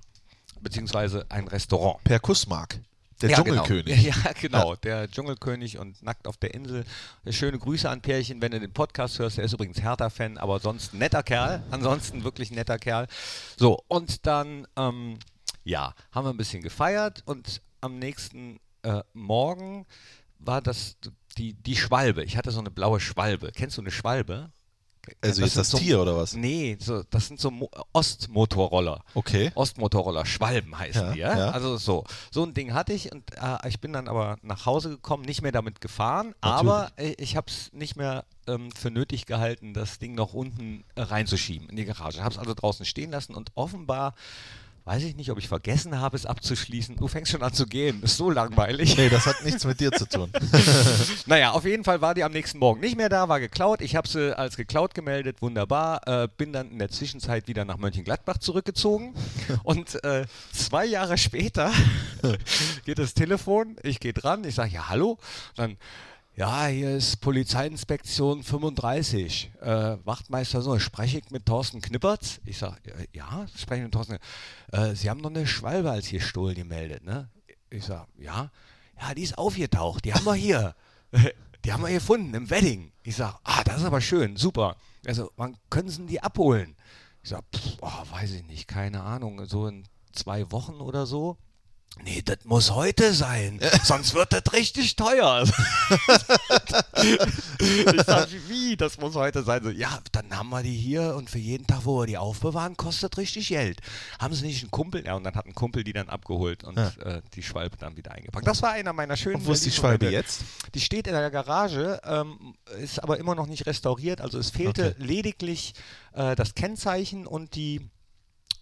[0.62, 2.04] beziehungsweise ein Restaurant.
[2.04, 2.80] Per Kussmark.
[3.22, 3.86] Der Ja, Dschungelkönig.
[4.12, 4.18] Genau.
[4.26, 4.76] Ja, genau.
[4.78, 6.86] Der Dschungelkönig und Nackt auf der Insel.
[7.30, 9.38] Schöne Grüße an Pärchen, wenn du den Podcast hörst.
[9.38, 11.62] Der ist übrigens Hertha-Fan, aber sonst ein netter Kerl.
[11.70, 13.06] Ansonsten wirklich netter Kerl.
[13.58, 15.20] So, und dann, ähm,
[15.64, 19.86] ja, haben wir ein bisschen gefeiert und am nächsten äh, Morgen
[20.40, 20.98] war das
[21.38, 22.24] die, die Schwalbe.
[22.24, 23.52] Ich hatte so eine blaue Schwalbe.
[23.56, 24.50] Kennst du eine Schwalbe?
[25.22, 26.34] Also Das ist das so- Tier oder was?
[26.36, 29.04] Nee, so, das sind so Mo Ostmotorroller.
[29.16, 29.52] Okay.
[29.56, 31.38] Ostmotorroller, Schwalben heißen Ja, die, ja?
[31.38, 31.50] ja.
[31.52, 32.04] Also so.
[32.32, 35.42] So ein Ding hatte ich und äh, ich bin dann aber nach Hause gekommen, nicht
[35.42, 36.60] mehr damit gefahren, Natürlich.
[36.72, 40.84] aber äh, ich habe es nicht mehr ähm, für nötig gehalten, das Ding noch unten
[40.96, 42.22] äh, reinzuschieben in die Garage.
[42.24, 44.14] Habe es also draußen stehen lassen und offenbar,
[44.84, 46.96] weiß ich nicht, ob ich vergessen habe, es abzuschließen.
[46.96, 48.98] Du fängst schon an zu gehen, ist so langweilig.
[48.98, 50.32] Nee, das hat nichts mit dir zu tun.
[51.26, 53.82] Naja, auf jeden Fall war die am nächsten Morgen nicht mehr da, war geklaut.
[53.82, 56.08] Ich habe sie als geklaut gemeldet, wunderbar.
[56.08, 59.14] Äh, bin dann in der Zwischenzeit wieder nach Mönchengladbach zurückgezogen.
[59.64, 61.72] Und äh, zwei Jahre später
[62.86, 65.18] geht das Telefon, ich gehe dran, ich sage, ja, hallo.
[65.56, 65.78] Dann,
[66.36, 69.52] ja, hier ist Polizeiinspektion 35.
[69.62, 72.40] Äh, Wachtmeister so, spreche ich mit Thorsten Knippertz?
[72.46, 72.78] Ich sage,
[73.14, 74.18] ja, spreche ich mit Thorsten.
[74.72, 77.30] Äh, Sie haben noch eine Schwalbe als hier Stohl gemeldet, ne?
[77.70, 78.50] Ich sage, ja.
[79.00, 80.76] Ja, die ist aufgetaucht, die haben wir hier.
[81.64, 82.92] Die haben wir gefunden im Wedding.
[83.04, 84.78] Ich sage, ah, das ist aber schön, super.
[85.06, 86.76] Also, wann können Sie die abholen?
[87.22, 87.44] Ich sage,
[87.82, 91.38] oh, weiß ich nicht, keine Ahnung, so in zwei Wochen oder so.
[92.04, 95.44] Nee, das muss heute sein, sonst wird das richtig teuer.
[96.92, 99.62] ich sag, wie, das muss heute sein?
[99.64, 102.76] So, ja, dann haben wir die hier und für jeden Tag, wo wir die aufbewahren,
[102.76, 103.82] kostet richtig Geld.
[104.20, 105.06] Haben sie nicht einen Kumpel?
[105.06, 106.90] Ja, und dann hat ein Kumpel die dann abgeholt und Ja.
[107.04, 108.48] äh, die Schwalbe dann wieder eingepackt.
[108.48, 110.42] Das war einer meiner schönen Und wo ist die Schwalbe jetzt?
[110.74, 114.22] Die steht in der Garage, ähm, ist aber immer noch nicht restauriert.
[114.22, 114.96] Also es fehlte Okay.
[115.04, 115.74] lediglich
[116.14, 117.88] äh, das Kennzeichen und die,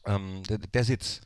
[0.05, 1.21] ähm, der, der Sitz.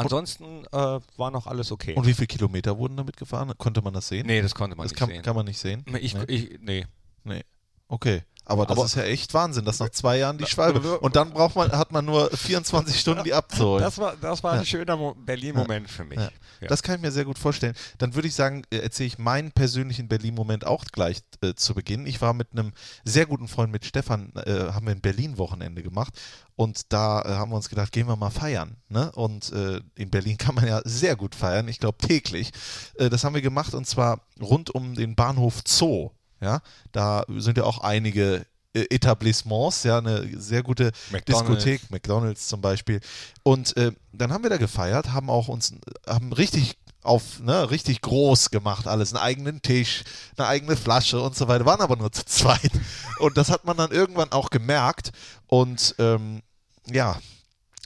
[0.00, 1.94] Ansonsten äh, war noch alles okay.
[1.94, 3.52] Und wie viele Kilometer wurden damit gefahren?
[3.58, 4.26] Konnte man das sehen?
[4.26, 5.22] nee, das konnte man das nicht kann, sehen.
[5.22, 5.84] kann man nicht sehen.
[6.00, 6.24] ich, nee.
[6.28, 6.86] ich, nee.
[7.24, 7.42] nee.
[7.88, 8.22] Okay.
[8.50, 10.98] Aber das Aber- ist ja echt Wahnsinn, dass nach zwei Jahren die Schwalbe.
[10.98, 13.82] Und dann braucht man, hat man nur 24 Stunden, die abzuholen.
[13.82, 14.64] Das war, das war ein Ja.
[14.64, 16.18] schöner Mo- Berlin-Moment für mich.
[16.18, 16.30] Ja.
[16.60, 16.68] Ja.
[16.68, 17.74] Das kann ich mir sehr gut vorstellen.
[17.98, 22.06] Dann würde ich sagen, äh, erzähle ich meinen persönlichen Berlin-Moment auch gleich äh, zu Beginn.
[22.06, 22.72] Ich war mit einem
[23.04, 26.12] sehr guten Freund, mit Stefan, äh, haben wir ein Berlin-Wochenende gemacht.
[26.56, 28.76] Und da äh, haben wir uns gedacht, gehen wir mal feiern.
[28.88, 29.10] Ne?
[29.12, 32.50] Und äh, in Berlin kann man ja sehr gut feiern, ich glaube täglich.
[32.96, 36.10] Äh, das haben wir gemacht und zwar rund um den Bahnhof Zoo.
[36.42, 36.60] Ja?
[36.92, 41.48] Da sind ja auch einige Etablissements, ja, eine sehr gute McDonald's.
[41.48, 43.00] Diskothek, McDonalds zum Beispiel.
[43.42, 45.74] Und äh, dann haben wir da gefeiert, haben auch uns,
[46.06, 50.04] haben richtig auf, ne, richtig groß gemacht, alles, einen eigenen Tisch,
[50.36, 52.70] eine eigene Flasche und so weiter, waren aber nur zu zweit.
[53.18, 55.12] Und das hat man dann irgendwann auch gemerkt.
[55.46, 56.42] Und ähm,
[56.86, 57.18] ja,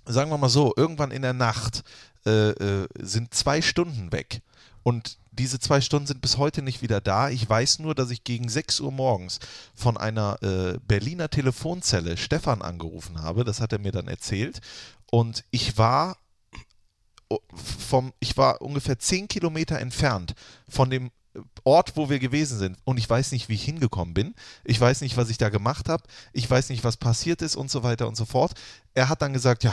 [0.04, 1.82] sagen wir mal so, irgendwann in der Nacht
[2.26, 4.42] äh, äh, sind zwei Stunden weg.
[4.82, 7.28] Und diese zwei Stunden sind bis heute nicht wieder da.
[7.30, 9.40] Ich weiß nur, dass ich gegen 6 Uhr morgens
[9.74, 13.44] von einer äh, Berliner Telefonzelle Stefan angerufen habe.
[13.44, 14.60] Das hat er mir dann erzählt.
[15.10, 16.16] Und ich war
[17.28, 20.34] o- vom, ich war ungefähr 10 Kilometer entfernt
[20.68, 21.10] von dem
[21.64, 22.76] Ort, wo wir gewesen sind.
[22.84, 24.34] Und ich weiß nicht, wie ich hingekommen bin.
[24.64, 26.02] Ich weiß nicht, was ich da gemacht habe.
[26.32, 28.52] Ich weiß nicht, was passiert ist und so weiter und so fort.
[28.92, 29.72] Er hat dann gesagt, ja,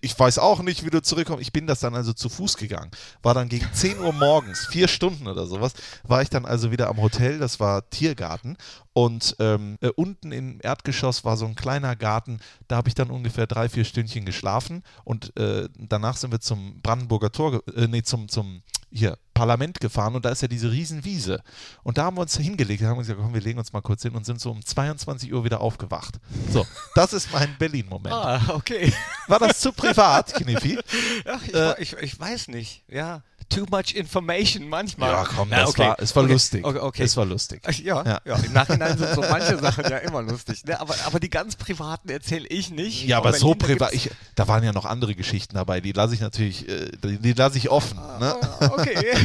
[0.00, 1.40] ich weiß auch nicht, wie du zurückkommst.
[1.40, 2.90] Ich bin das dann also zu Fuß gegangen.
[3.22, 6.88] War dann gegen 10 Uhr morgens, vier Stunden oder sowas, war ich dann also wieder
[6.88, 7.38] am Hotel.
[7.38, 8.56] Das war Tiergarten.
[8.92, 12.40] Und ähm, äh, unten im Erdgeschoss war so ein kleiner Garten.
[12.66, 14.82] Da habe ich dann ungefähr drei, vier Stündchen geschlafen.
[15.04, 20.14] Und äh, danach sind wir zum Brandenburger Tor, äh, nee, zum, zum hier, Parlament gefahren.
[20.16, 21.42] Und da ist ja diese Riesenwiese.
[21.82, 22.82] Und da haben wir uns hingelegt.
[22.82, 25.44] Haben gesagt, komm, wir legen uns mal kurz hin und sind so um 22 Uhr
[25.44, 26.18] wieder aufgewacht.
[26.50, 28.14] So, das ist mein Berlin-Moment.
[28.14, 28.92] Ah, okay.
[29.28, 30.78] War das zu privat, Kniffi?
[31.24, 32.82] Ach, ich, Äh, ich, ich weiß nicht.
[32.88, 35.10] Ja, too much information manchmal.
[35.10, 35.82] Ja, komm, Na, das okay.
[35.82, 36.32] war, es war okay.
[36.32, 36.64] lustig.
[36.64, 37.02] Okay, okay.
[37.02, 37.62] Es war lustig.
[37.66, 38.20] Ach, Ja, Ja.
[38.24, 38.36] ja.
[38.36, 40.64] im Nachhinein sind so manche Sachen ja immer lustig.
[40.64, 40.78] Ne?
[40.80, 43.06] Aber, aber die ganz privaten erzähle ich nicht.
[43.06, 46.20] Ja, aber so privat, ich, da waren ja noch andere Geschichten dabei, die lasse ich
[46.20, 47.96] natürlich, äh, die, die lasse ich offen.
[48.20, 48.36] Ne?
[48.40, 49.16] Ah, Okay.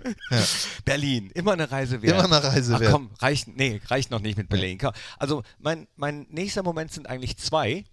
[0.84, 2.14] Berlin, immer eine Reise wert.
[2.24, 2.92] Immer eine Reise Ach, wert.
[2.92, 4.78] komm, reicht, nee, reicht noch nicht mit Berlin.
[5.18, 7.84] Also mein, mein nächster Moment sind eigentlich zwei,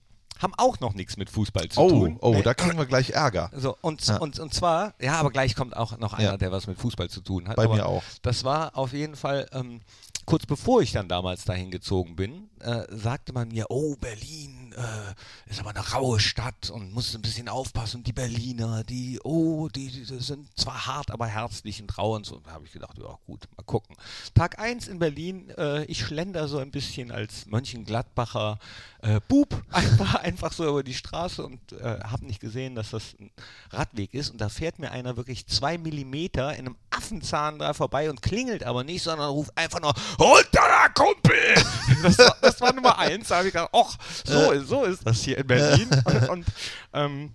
[0.44, 2.18] haben auch noch nichts mit Fußball zu Oh, tun.
[2.22, 2.41] oh, Nee.
[2.44, 3.50] da kriegen wir gleich Ärger.
[3.56, 4.18] So, und, Ja.
[4.18, 6.38] und, und zwar, ja, aber gleich kommt auch noch einer, Ja.
[6.38, 7.56] der was mit Fußball zu tun hat.
[7.56, 8.04] Bei aber mir auch.
[8.22, 9.82] Das war auf jeden Fall, ähm,
[10.26, 15.50] kurz bevor ich dann damals dahin gezogen bin, äh, sagte man mir, oh, Berlin äh,
[15.52, 17.98] ist aber eine raue Stadt und muss ein bisschen aufpassen.
[17.98, 22.26] Und die Berliner, die, oh, die, die sind zwar hart, aber herzlich und rau und
[22.26, 22.39] so.
[22.39, 23.96] Da habe ich gedacht, ja gut, mal gucken.
[24.34, 28.60] Tag 1 in Berlin, äh, ich schlender so ein bisschen als Mönchengladbacher
[29.04, 33.16] äh, Bub einfach, einfach so über die Straße und äh, habe nicht gesehen, dass das
[33.20, 33.30] ein
[33.72, 34.30] Radweg ist.
[34.32, 38.64] Und da fährt mir einer wirklich zwei Millimeter in einem Affenzahn da vorbei und klingelt
[38.64, 41.34] aber nicht, sondern ruft einfach nur, runter da, Kumpel!
[42.01, 43.28] Das war, das war Nummer eins.
[43.30, 45.88] Da habe ich gedacht, ach, so, ist- so ist das hier in Berlin.
[46.06, 46.45] Und, und
[46.93, 47.32] ähm,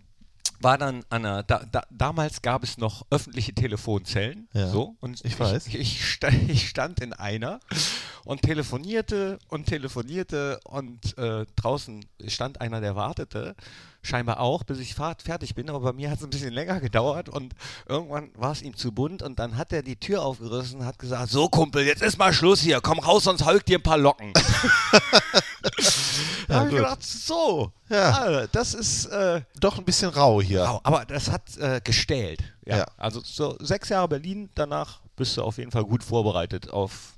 [0.61, 4.49] war dann an einer, da, da, damals gab es noch öffentliche Telefonzellen.
[4.53, 5.67] Ja, so, und ich weiß.
[5.69, 7.61] Ich, ich, sta ich stand in einer
[8.25, 13.55] und telefonierte und telefonierte und äh, draußen stand einer, der wartete.
[14.01, 16.81] Scheinbar auch, bis ich fahrt, fertig bin, aber bei mir hat es ein bisschen länger
[16.81, 17.55] gedauert und
[17.89, 20.99] irgendwann war es ihm zu bunt und dann hat er die Tür aufgerissen und hat
[20.99, 23.83] gesagt, so Kumpel, jetzt ist mal Schluss hier, komm raus, sonst heul ich dir ein
[23.83, 24.33] paar Locken.
[26.49, 28.11] da habe ich gedacht, so, Ja.
[28.13, 30.63] ah, das ist äh, Doch ein bisschen rau hier.
[30.63, 32.43] Wow, aber das hat äh, gestählt.
[32.65, 32.79] Ja.
[32.79, 32.87] Ja.
[32.97, 37.15] Also so sechs Jahre Berlin, danach bist du auf jeden Fall gut vorbereitet auf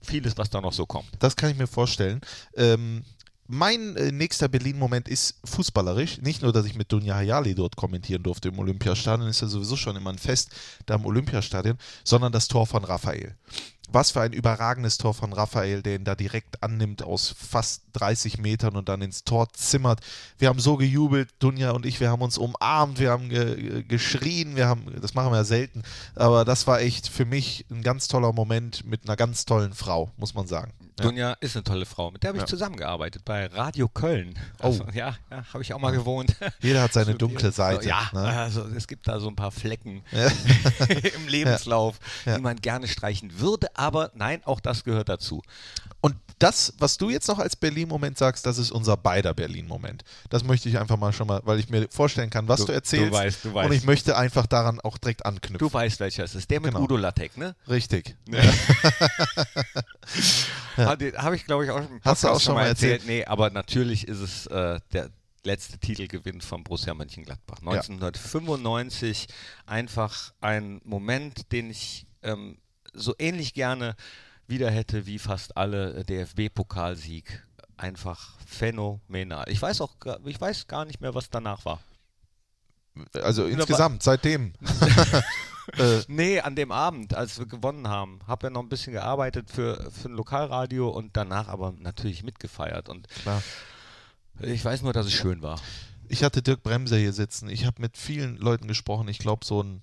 [0.00, 1.08] vieles, was da noch so kommt.
[1.18, 2.20] Das kann ich mir vorstellen.
[2.56, 3.04] Ähm,
[3.48, 6.20] mein äh, nächster Berlin-Moment ist fußballerisch.
[6.20, 9.76] Nicht nur, dass ich mit Dunja Hayali dort kommentieren durfte im Olympiastadion, ist ja sowieso
[9.76, 10.50] schon immer ein Fest
[10.86, 13.34] da im Olympiastadion, sondern das Tor von Raphael.
[13.90, 18.36] Was für ein überragendes Tor von Raphael, der ihn da direkt annimmt aus fast 30
[18.36, 20.00] Metern und dann ins Tor zimmert.
[20.36, 24.56] Wir haben so gejubelt, Dunja und ich, wir haben uns umarmt, wir haben ge geschrien,
[24.56, 25.84] wir haben, das machen wir ja selten,
[26.14, 30.10] aber das war echt für mich ein ganz toller Moment mit einer ganz tollen Frau,
[30.18, 30.74] muss man sagen.
[30.98, 31.04] Ja.
[31.04, 32.10] Dunja ist eine tolle Frau.
[32.10, 34.34] Mit der habe ich zusammengearbeitet bei Radio Köln.
[34.60, 34.66] Oh.
[34.66, 36.34] Also, ja, habe ich auch mal gewohnt.
[36.60, 37.84] Jeder hat seine dunkle Seite.
[37.84, 38.20] So, ja, ne?
[38.20, 40.02] also es gibt da so ein paar Flecken
[41.16, 45.42] im Lebenslauf, die man gerne streichen würde, aber nein, auch das gehört dazu.
[46.00, 50.04] Und das, was du jetzt noch als Berlin-Moment sagst, das ist unser beider Berlin-Moment.
[50.30, 52.72] Das möchte ich einfach mal schon mal, weil ich mir vorstellen kann, was Du- du,
[52.72, 53.08] erzählst.
[53.12, 53.72] du weißt, du Und weißt.
[53.74, 55.58] ich möchte einfach daran auch direkt anknüpfen.
[55.58, 56.48] Du weißt, welcher es ist.
[56.50, 56.84] Der mit Genau.
[56.84, 57.56] Udo Lattek, ne?
[57.68, 58.14] Richtig.
[60.76, 63.02] Ah, den Habe ich, glaube ich, auch im Hast du auch schon mal erzählt?
[63.06, 65.10] Nee, aber natürlich ist es äh, der
[65.44, 67.58] letzte Titelgewinn von Borussia Mönchengladbach.
[67.62, 67.70] Ja.
[67.72, 69.26] 1995
[69.66, 72.58] einfach ein Moment, den ich ähm,
[72.92, 73.96] so ähnlich gerne
[74.48, 77.24] wieder hätte wie fast alle äh, DFB-Pokalsieg.
[77.76, 79.44] Einfach phänomenal.
[79.48, 81.80] Ich weiß auch, gar- ich weiß gar nicht mehr, was danach war.
[83.14, 84.52] Also insgesamt, seitdem.
[85.78, 89.50] äh, Nee, an dem Abend, als wir gewonnen haben, habe ja noch ein bisschen gearbeitet
[89.50, 92.88] für, für ein Lokalradio und danach aber natürlich mitgefeiert.
[92.88, 93.40] Und Klar.
[94.40, 95.60] ich weiß nur, dass es schön war.
[96.08, 97.48] ich hatte Dirk Bremser hier sitzen.
[97.48, 99.06] Ich habe mit vielen Leuten gesprochen.
[99.06, 99.82] Ich glaube, so ein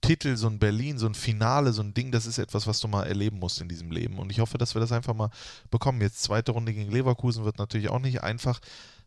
[0.00, 2.88] Titel, so ein Berlin, so ein Finale, so ein Ding, das ist etwas, was du
[2.88, 4.18] mal erleben musst in diesem Leben.
[4.18, 5.30] Und ich hoffe, dass wir das einfach mal
[5.70, 6.00] bekommen.
[6.00, 8.60] Jetzt zweite Runde gegen Leverkusen wird natürlich auch nicht einfach,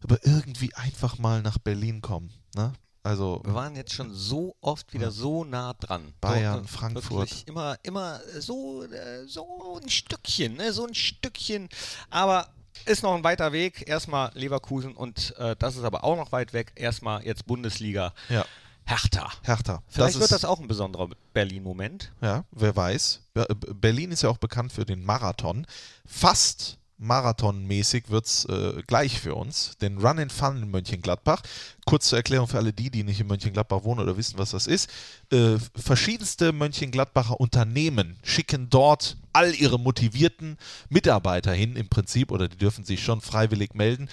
[0.03, 2.31] aber irgendwie einfach mal nach Berlin kommen.
[2.55, 2.73] Ne?
[3.03, 5.11] Also Wir waren jetzt schon so oft wieder Ja.
[5.11, 6.13] so nah dran.
[6.21, 7.43] Bayern, so, äh, Frankfurt.
[7.47, 10.71] Immer, immer so, äh, so ein Stückchen, ne?
[10.71, 11.67] so ein Stückchen.
[12.11, 12.47] Aber
[12.85, 13.87] ist noch ein weiter Weg.
[13.87, 16.73] Erstmal Leverkusen und äh, das ist aber auch noch weit weg.
[16.75, 18.13] Erstmal jetzt Bundesliga.
[18.29, 18.45] ja,
[18.85, 19.31] Hertha.
[19.43, 19.81] Hertha.
[19.87, 22.11] Vielleicht wird ist- das auch ein besonderer Berlin-Moment.
[22.21, 23.21] Ja, wer weiß.
[23.33, 25.65] Be- Berlin ist ja auch bekannt für den Marathon.
[26.05, 29.75] Fast marathonmäßig wird es äh, gleich für uns.
[29.81, 31.41] Den Run and Fun in Mönchengladbach.
[31.85, 34.67] Kurz zur Erklärung für alle die, die nicht in Mönchengladbach wohnen oder wissen, was das
[34.67, 34.89] ist.
[35.31, 40.57] Äh, verschiedenste Mönchengladbacher Unternehmen schicken dort all ihre motivierten
[40.89, 44.07] Mitarbeiter hin im Prinzip oder die dürfen sich schon freiwillig melden.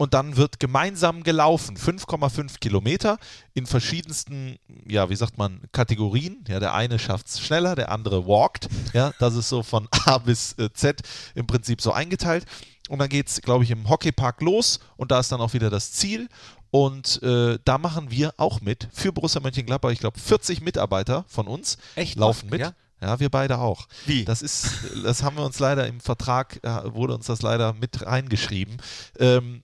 [0.00, 3.18] Und dann wird gemeinsam gelaufen, 5,5 Kilometer
[3.52, 6.42] in verschiedensten, ja, wie sagt man, Kategorien.
[6.48, 8.70] Ja, der eine schafft es schneller, der andere walkt.
[8.94, 11.02] Ja, das ist so von A bis äh, Z
[11.34, 12.46] im Prinzip so eingeteilt.
[12.88, 15.68] Und dann geht es, glaube ich, im Hockeypark los und da ist dann auch wieder
[15.68, 16.30] das Ziel.
[16.70, 19.90] Und äh, da machen wir auch mit für Borussia Mönchengladbach.
[19.90, 22.16] Ich glaube, 40 Mitarbeiter von uns Echt?
[22.16, 22.60] laufen mit.
[22.60, 22.72] Ja?
[23.02, 23.86] Ja, wir beide auch.
[24.06, 24.24] Wie?
[24.24, 28.06] Das ist, das haben wir uns leider im Vertrag, äh, wurde uns das leider mit
[28.06, 28.78] reingeschrieben.
[29.18, 29.62] Ähm,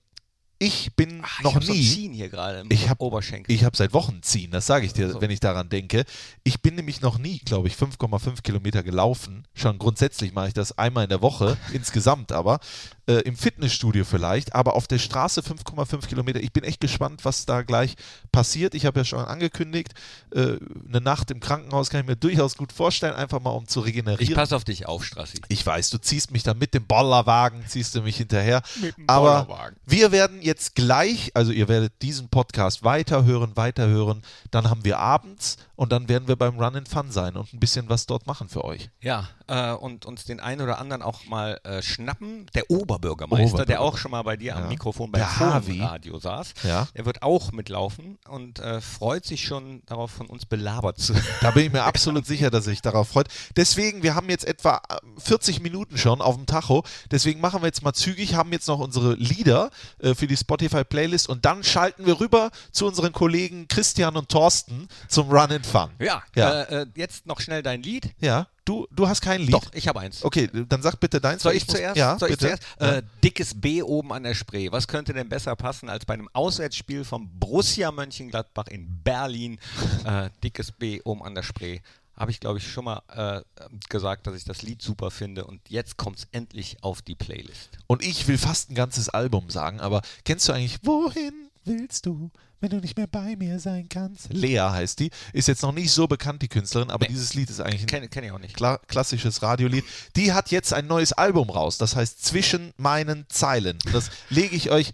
[0.59, 1.82] ich bin Ach, noch ich hab so nie.
[1.86, 3.54] Ziehen hier gerade im Ich hab- Oberschenkel.
[3.54, 5.20] Ich habe seit Wochen ziehen, das sage ich dir, So.
[5.20, 6.04] wenn ich daran denke.
[6.44, 9.44] Ich bin nämlich noch nie, glaube ich, 5,5 Kilometer gelaufen.
[9.54, 12.61] Schon grundsätzlich mache ich das einmal in der Woche, insgesamt aber.
[13.09, 16.40] Äh, Im Fitnessstudio vielleicht, aber auf der Straße 5,5 Kilometer.
[16.40, 17.94] Ich bin echt gespannt, was da gleich
[18.32, 18.74] passiert.
[18.74, 19.92] Ich habe ja schon angekündigt,
[20.34, 20.57] äh,
[20.88, 24.28] eine Nacht im Krankenhaus kann ich mir durchaus gut vorstellen, einfach mal um zu regenerieren.
[24.28, 25.40] ich passe auf dich auf, Strassi.
[25.48, 28.62] Ich weiß, du ziehst mich dann mit dem Bollerwagen, ziehst du mich hinterher.
[28.80, 29.76] Mit dem Aber Bollerwagen.
[29.86, 34.22] wir werden jetzt gleich, also ihr werdet diesen Podcast weiterhören, weiterhören.
[34.51, 37.60] Dann haben wir abends und dann werden wir beim Run and Fun sein und ein
[37.60, 38.90] bisschen was dort machen für euch.
[39.00, 42.46] Ja, äh, und uns den einen oder anderen auch mal äh, schnappen.
[42.54, 44.56] Der Oberbürgermeister, der auch schon mal bei dir Ja.
[44.56, 45.80] am Mikrofon Der Harvey.
[45.80, 46.88] Radio saß, Ja.
[46.96, 51.26] der wird auch mitlaufen und äh, freut sich schon darauf, von uns belabert zu werden.
[51.40, 53.28] Da bin ich mir absolut sicher, dass sich darauf freut.
[53.56, 56.84] Deswegen, wir haben jetzt etwa äh, 40 Minuten schon auf dem Tacho.
[57.10, 59.70] Deswegen machen wir jetzt mal zügig, haben jetzt noch unsere Lieder
[60.00, 64.88] äh, für die Spotify-Playlist und dann schalten wir rüber zu unseren Kollegen Christian und Thorsten
[65.08, 65.90] zum Run and Fun.
[65.98, 66.62] Ja, Ja.
[66.62, 68.14] Äh, äh, jetzt noch schnell dein Lied.
[68.20, 69.52] Ja, du, du hast kein Lied.
[69.54, 70.24] Doch, ich habe eins.
[70.24, 71.42] Okay, dann sag bitte deins.
[71.42, 71.96] Soll ich muss- zuerst?
[71.96, 72.62] Ja, Soll ich zuerst?
[72.78, 74.70] Äh, dickes B oben an der Spree.
[74.72, 79.58] Was könnte denn besser passen als bei einem Auswärtsspiel vom Borussia Mönchengladbach in Berlin?
[80.04, 81.80] Äh, dickes B oben an der Spree.
[82.16, 83.42] Habe ich, glaube ich, schon mal äh,
[83.90, 85.44] gesagt, dass ich das Lied super finde.
[85.44, 87.76] Und jetzt kommt es endlich auf die Playlist.
[87.88, 92.30] Und ich will fast ein ganzes Album sagen, aber kennst du eigentlich, wohin willst du,
[92.61, 94.32] wenn du nicht mehr bei mir sein kannst?
[94.32, 97.12] Lea heißt die, ist jetzt noch nicht so bekannt, die Künstlerin, aber Nee.
[97.12, 98.57] dieses Lied ist eigentlich ein kenn ich auch nicht.
[98.57, 99.84] kla klassisches Radiolied.
[100.16, 103.78] Die hat jetzt ein neues Album raus, das heißt Zwischen meinen Zeilen.
[103.92, 104.92] Das lege ich euch.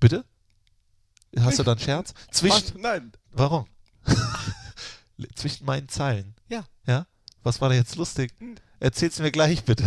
[0.00, 0.24] Bitte?
[1.40, 2.12] Hast du da einen Scherz?
[2.30, 2.80] Zwischen.
[2.80, 3.12] Nein.
[3.32, 3.66] Warum?
[5.34, 6.34] Zwischen meinen Zeilen.
[6.48, 6.64] Ja.
[6.86, 7.06] Ja?
[7.42, 8.32] Was war da jetzt lustig?
[8.80, 9.84] Erzähl's mir gleich bitte.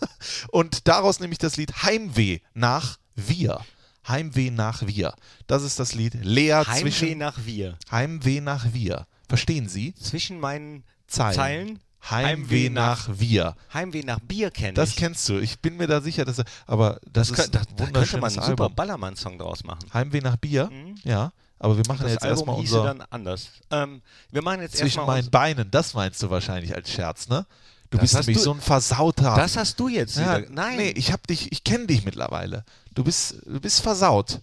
[0.48, 3.60] Und daraus nehme ich das Lied Heimweh nach Wir.
[4.06, 5.14] Heimweh nach Wir.
[5.46, 7.78] Das ist das Lied Lea Heimweh zwischen nach Wir.
[7.90, 9.06] Heimweh nach Wir.
[9.28, 9.94] Verstehen Sie?
[9.94, 11.34] Zwischen meinen Zeilen.
[11.34, 11.80] Zeilen.
[12.10, 13.56] Heimweh nach Wir.
[13.72, 15.38] Heimweh nach Bier kenne Das könnt du.
[15.38, 18.42] Ich bin mir da sicher, dass aber das, das ist da, da könnte man einen
[18.42, 18.68] super.
[18.68, 19.88] Ballermann-Song draus machen.
[19.92, 20.68] Heimweh nach Bier.
[20.70, 20.96] Mhm.
[21.04, 23.48] Ja, aber wir machen Das jetzt Album erstmal unser dann anders.
[23.70, 25.70] Ähm, wir machen jetzt zwischen meinen Beinen.
[25.70, 27.46] Das meinst du wahrscheinlich als Scherz, ne?
[27.94, 29.36] Du Das bist nämlich du- so ein Versauter.
[29.36, 30.40] Das hast du jetzt ja.
[30.50, 30.76] Nein.
[30.78, 32.64] Nee, ich hab dich, ich kenne dich mittlerweile.
[32.92, 34.40] Du bist, du bist versaut.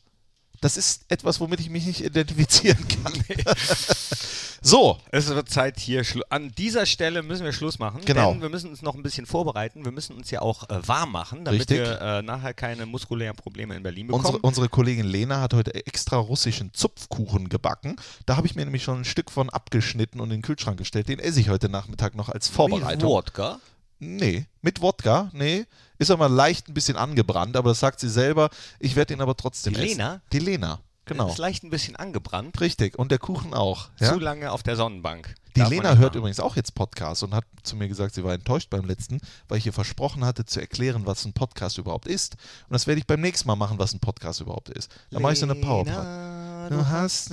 [0.62, 3.14] Das ist etwas, womit ich mich nicht identifizieren kann.
[4.62, 6.04] so, Es wird Zeit hier.
[6.30, 8.02] An dieser Stelle müssen wir Schluss machen.
[8.06, 8.32] Genau.
[8.32, 9.84] Denn wir müssen uns noch ein bisschen vorbereiten.
[9.84, 11.80] Wir müssen uns ja auch äh, warm machen, damit Richtig.
[11.80, 14.26] wir äh, nachher keine muskulären Probleme in Berlin bekommen.
[14.26, 17.96] unsere, unsere Kollegin Lena hat heute extra russischen Zupfkuchen gebacken.
[18.26, 21.10] Da habe ich mir nämlich schon ein Stück von abgeschnitten und in den Kühlschrank gestellt.
[21.10, 23.10] Den esse ich heute Nachmittag noch als Vorbereitung.
[23.10, 23.60] Wodka.
[24.00, 25.66] Nee, mit Wodka, nee.
[26.00, 28.50] Ist aber leicht ein bisschen angebrannt, aber das sagt sie selber.
[28.80, 29.98] Ich werde ihn aber trotzdem Die essen.
[29.98, 30.22] Lena?
[30.34, 30.80] Die Lena.
[31.06, 31.30] Genau.
[31.30, 32.62] Ist leicht ein bisschen angebrannt.
[32.62, 32.98] Richtig.
[32.98, 33.90] Und der Kuchen auch.
[34.00, 34.14] Ja?
[34.14, 35.36] Zu lange auf der Sonnenbank.
[35.56, 36.18] Die Darf Lena hört machen.
[36.20, 39.58] übrigens auch jetzt Podcast und hat zu mir gesagt, sie war enttäuscht beim letzten, weil
[39.58, 42.36] ich ihr versprochen hatte, zu erklären, was ein Podcast überhaupt ist.
[42.70, 44.90] Und das werde ich beim nächsten Mal machen, was ein Podcast überhaupt ist.
[45.10, 46.51] Da mache ich so eine PowerPoint.
[46.72, 47.32] Du hast,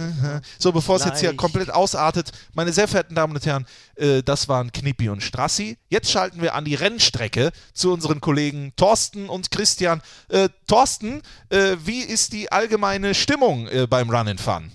[0.59, 4.49] so, bevor es jetzt hier komplett ausartet, meine sehr verehrten Damen und Herren, äh, das
[4.49, 5.79] waren Knippi und Strassi.
[5.89, 10.03] Jetzt schalten wir an die Rennstrecke zu unseren Kollegen Thorsten und Christian.
[10.29, 14.73] Äh, Thorsten, äh, wie ist die allgemeine Stimmung beim Run and Fun?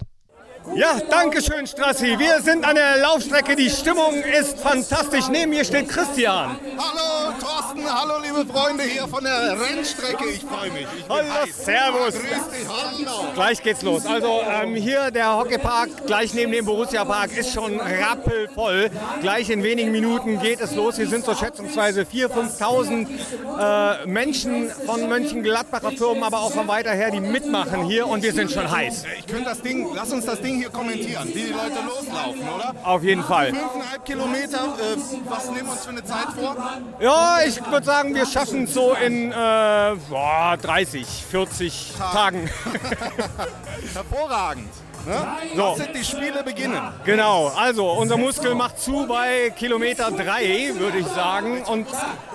[0.76, 2.18] Ja, danke schön, Strassi.
[2.18, 3.56] Wir sind an der Laufstrecke.
[3.56, 5.28] Die Stimmung ist fantastisch.
[5.30, 6.58] Neben mir steht Christian.
[6.78, 10.26] Hallo Thorsten, hallo liebe Freunde hier von der Rennstrecke.
[10.30, 10.88] Ich freue mich.
[10.98, 12.14] Ich Hallo, Servus.
[12.14, 13.34] dich, hallo.
[13.36, 14.06] Gleich geht's los.
[14.06, 18.90] Also ähm, hier der Hockeypark, gleich neben dem Borussia-Park, ist schon rappelvoll.
[19.22, 20.96] Gleich in wenigen Minuten geht es los.
[20.96, 26.92] Hier sind so schätzungsweise 4.000, 5.000 äh, Menschen von Mönchengladbacher Firmen, aber auch von weiter
[26.92, 29.04] her, die mitmachen hier und wir sind schon heiß.
[29.20, 32.76] Ich könnte das Ding, lass uns das Ding hier kommentieren, wie die Leute loslaufen, oder?
[32.84, 33.50] Auf jeden Fall.
[33.50, 34.98] 5,5 Kilometer, äh,
[35.30, 36.56] was nehmen wir uns für eine Zeit vor?
[37.00, 42.50] Ja, ich würde sagen, wir schaffen es so in äh, boah, 30, 40 Tagen.
[43.94, 44.70] Hervorragend.
[45.06, 45.28] Ne?
[45.56, 45.76] So.
[45.78, 46.82] Lasst die Spiele beginnen.
[47.04, 51.62] Genau, also unser Muskel macht zu bei Kilometer 3, würde ich sagen.
[51.64, 51.88] Und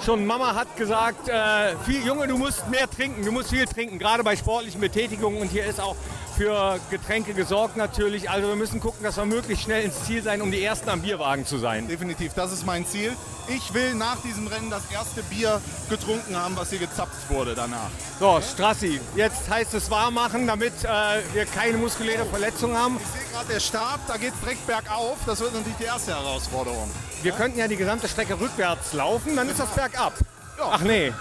[0.04, 3.98] schon Mama hat gesagt, äh, viel, Junge, du musst mehr trinken, du musst viel trinken,
[3.98, 5.40] gerade bei sportlichen Betätigungen.
[5.40, 5.96] Und hier ist auch
[6.38, 8.30] für Getränke gesorgt natürlich.
[8.30, 11.02] Also wir müssen gucken, dass wir möglichst schnell ins Ziel sein, um die Ersten am
[11.02, 11.88] Bierwagen zu sein.
[11.88, 13.12] Definitiv, das ist mein Ziel.
[13.48, 15.60] Ich will nach diesem Rennen das erste Bier
[15.90, 17.90] getrunken haben, was hier gezapft wurde danach.
[18.20, 20.88] So, Strassi, jetzt heißt es warm machen, damit äh,
[21.32, 22.98] wir keine muskuläre Verletzung haben.
[23.00, 25.16] Ich sehe gerade der Stab, da geht es direkt bergauf.
[25.26, 26.88] Das wird natürlich die erste Herausforderung.
[27.22, 30.12] Wir könnten ja die gesamte Strecke rückwärts laufen, dann ist das bergab.
[30.60, 31.12] Ach nee,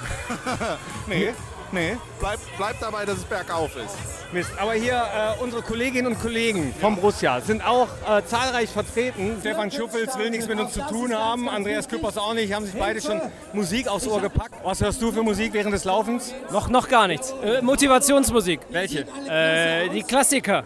[1.07, 1.33] Nee,
[1.71, 3.95] nee, bleib, bleib dabei, dass es bergauf ist.
[4.33, 4.51] Mist.
[4.57, 9.37] Aber hier äh, unsere Kolleginnen und Kollegen vom Borussia sind auch äh, zahlreich vertreten.
[9.39, 12.75] Stefan Schuffels will nichts mit uns zu tun haben, Andreas Küppers auch nicht, haben sich
[12.75, 13.21] beide schon
[13.53, 14.55] Musik aufs Ohr gepackt.
[14.63, 16.33] Was hörst du für Musik während des Laufens?
[16.51, 17.33] Noch, noch gar nichts.
[17.41, 18.59] Äh, Motivationsmusik.
[18.69, 19.05] Welche?
[19.29, 20.63] Äh, die Klassiker.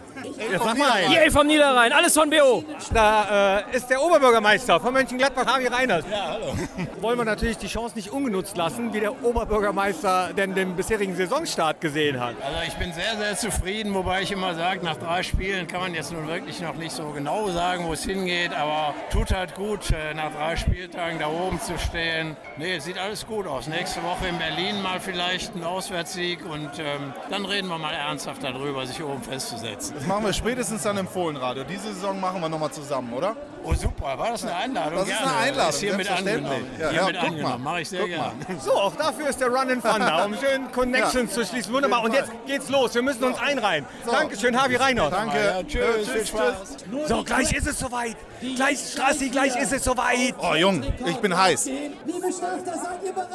[0.50, 1.12] Jetzt sag mal einen.
[1.12, 2.64] EA vom Niederrhein, alles von BO.
[2.92, 6.04] Da äh, ist der Oberbürgermeister von Mönchengladbach, Harry Reiners.
[6.10, 6.54] Ja, hallo.
[7.00, 11.80] Wollen wir natürlich die Chance nicht ungenutzt lassen, wie der Oberbürgermeister denn den bisherigen Saisonstart
[11.80, 12.34] gesehen hat.
[12.42, 15.94] Also ich bin sehr, sehr zufrieden, wobei ich immer sage, nach drei Spielen kann man
[15.94, 19.90] jetzt nun wirklich noch nicht so genau sagen, wo es hingeht, aber tut halt gut,
[19.90, 22.36] äh, nach drei Spieltagen da oben zu stehen.
[22.56, 23.66] Nee, es sieht alles gut aus.
[23.66, 28.42] Nächste Woche in Berlin mal vielleicht ein Auswärtssieg und ähm, dann reden wir mal ernsthaft
[28.42, 29.94] darüber, sich oben festzusetzen.
[29.96, 31.64] Das machen wir spätestens dann im Fohlenradio.
[31.64, 33.36] Diese Saison machen wir nochmal zusammen, oder?
[33.64, 34.98] Oh super, war das eine Einladung?
[34.98, 35.26] Das ist Gerne.
[35.32, 36.66] eine Einladung, Ist hiermit angenommen.
[36.78, 37.70] Ja, hiermit ja, guck angenommen, mal.
[37.70, 38.32] mache ich sehr gerne.
[38.60, 41.72] So, auch dafür ist der Run and Fun da, um schön Connections zu schließen.
[41.72, 42.02] Wunderbar.
[42.02, 42.94] Und jetzt geht's los.
[42.94, 43.86] Wir müssen uns einreihen.
[44.04, 45.12] Dankeschön, Harvey Reinhardt.
[45.12, 45.38] Danke.
[45.38, 46.76] Ja, tschüss, viel Spaß.
[47.06, 48.16] So, gleich ist es soweit.
[48.56, 50.34] Gleich, Strassi, gleich ist es soweit.
[50.38, 51.66] Oh, Jung, ich bin heiß.
[51.66, 53.30] Liebe Starter, seid ihr bereit?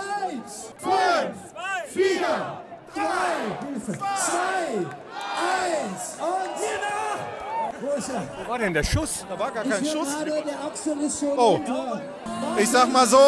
[0.77, 1.35] Fünf,
[1.87, 2.61] vier,
[2.97, 4.85] drei, zwei,
[5.37, 7.81] eins und hier nach!
[7.81, 8.23] Wo ist er?
[8.45, 9.25] Wo war denn der Schuss?
[9.29, 10.07] Da war gar kein Schuss.
[10.17, 11.59] gerade, der Axel ist schon Oh.
[11.65, 12.57] im.
[12.57, 13.19] Ich sag mal so,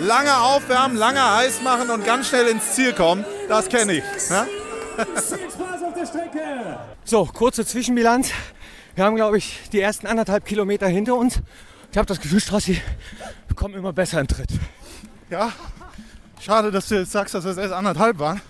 [0.00, 4.04] lange aufwärmen, lange heiß machen und ganz schnell ins Ziel kommen, das kenne ich.
[4.30, 4.46] Ne?
[4.96, 6.78] Viel Spaß auf der Strecke!
[7.04, 8.30] So, kurze Zwischenbilanz.
[8.94, 11.40] Wir haben, glaube ich, die ersten anderthalb Kilometer hinter uns.
[11.90, 12.80] Ich habe das Gefühl, Strassi,
[13.48, 14.50] wir kommen immer besser in Tritt.
[15.30, 15.50] Ja,
[16.40, 18.40] schade, dass du jetzt sagst, dass es erst anderthalb waren.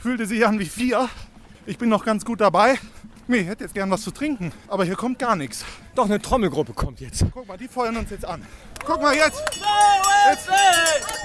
[0.00, 1.08] Fühlte sich an wie vier.
[1.66, 2.78] Ich bin noch ganz gut dabei.
[3.26, 5.64] Nee, ich hätte jetzt gern was zu trinken, aber hier kommt gar nichts.
[5.94, 7.26] Doch, eine Trommelgruppe kommt jetzt.
[7.34, 8.42] Guck mal, die feuern uns jetzt an.
[8.86, 9.42] Guck mal jetzt!
[10.30, 10.48] Jetzt,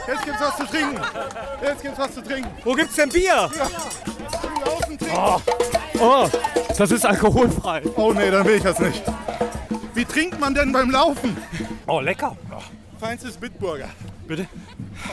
[0.08, 1.02] jetzt gibt's was zu trinken.
[1.62, 2.50] Jetzt gibt's was zu trinken.
[2.64, 3.50] Wo gibt's denn Bier?
[3.56, 3.70] Ja.
[4.98, 5.08] Trinken.
[5.16, 5.40] Oh,
[6.00, 6.30] oh,
[6.78, 7.84] das ist alkoholfrei.
[7.96, 9.02] Oh nee, dann will ich das nicht.
[9.94, 11.38] Wie trinkt man denn beim Laufen?
[11.88, 12.36] Oh, lecker.
[13.00, 13.90] Feinstes Bitburger.
[14.28, 14.48] Bitte?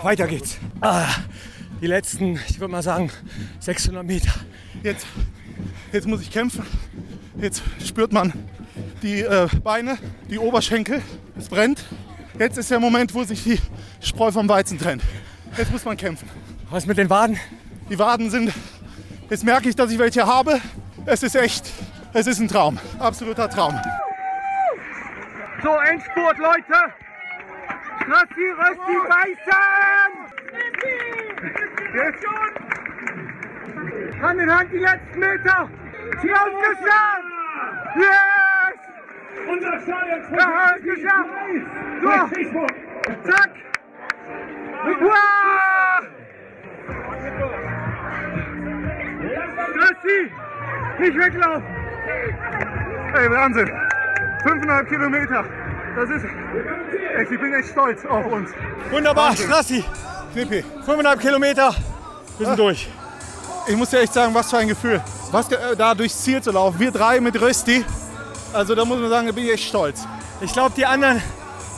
[0.03, 0.59] Weiter geht's.
[0.81, 1.07] Ah,
[1.81, 3.11] die letzten, ich würde mal sagen,
[3.61, 4.33] 600 Meter.
[4.83, 5.07] Jetzt,
[5.93, 6.67] jetzt muss ich kämpfen.
[7.41, 8.33] Jetzt spürt man
[9.03, 11.03] die äh, Beine, die Oberschenkel.
[11.39, 11.85] Es brennt.
[12.39, 13.59] Jetzt ist der Moment, wo sich die
[14.01, 15.03] Spreu vom Weizen trennt.
[15.57, 16.29] Jetzt muss man kämpfen.
[16.71, 17.39] Was mit den Waden?
[17.89, 18.53] Die Waden sind.
[19.29, 20.61] Jetzt merke ich, dass ich welche habe.
[21.07, 21.71] Es ist echt.
[22.13, 22.79] Es ist ein Traum.
[22.99, 23.79] Absoluter Traum.
[25.63, 26.95] So, Endspurt, Leute.
[28.03, 30.30] Strassi, Rösti, beißen!
[31.95, 32.25] Jetzt.
[34.23, 35.69] Hand in Hand die letzten Meter.
[36.23, 37.25] Sie haben es geschafft!
[37.97, 38.79] Yes!
[39.49, 41.31] Unser Stadion Wir haben es geschafft!
[42.03, 43.51] So, zack!
[45.01, 46.07] Wow!
[49.71, 50.31] Strassi,
[50.99, 51.65] nicht weglaufen!
[53.15, 53.71] Ey, Wahnsinn.
[54.43, 55.45] Fünfeinhalb Kilometer.
[55.97, 56.25] Das ist
[57.31, 58.51] ich bin echt stolz auf uns.
[58.91, 59.85] Wunderbar, Strassi.
[60.33, 60.65] Knippi.
[60.85, 61.75] Fünfeinhalb Kilometer.
[62.39, 62.89] Wir sind durch.
[63.67, 65.03] Ich muss dir echt sagen, was für ein Gefühl.
[65.31, 66.79] Was äh, da durchs Ziel zu laufen.
[66.79, 67.85] Wir drei mit Rösti.
[68.53, 70.01] Also da muss man sagen, da bin ich echt stolz.
[70.41, 71.23] Ich glaube, die anderen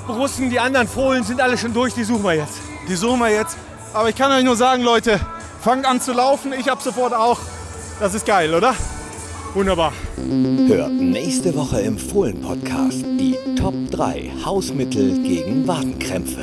[0.08, 1.94] Russen, die anderen Fohlen sind alle schon durch.
[1.94, 2.58] Die suchen wir jetzt.
[2.88, 3.56] Die suchen wir jetzt.
[3.92, 5.20] Aber ich kann euch nur sagen, Leute,
[5.60, 6.52] fangt an zu laufen.
[6.52, 7.38] Ich ab sofort auch.
[8.00, 8.74] Das ist geil, oder?
[9.54, 9.92] Wunderbar.
[10.16, 16.42] Hört nächste Woche im Fohlen-Podcast die Top 3 Hausmittel gegen Wadenkrämpfe.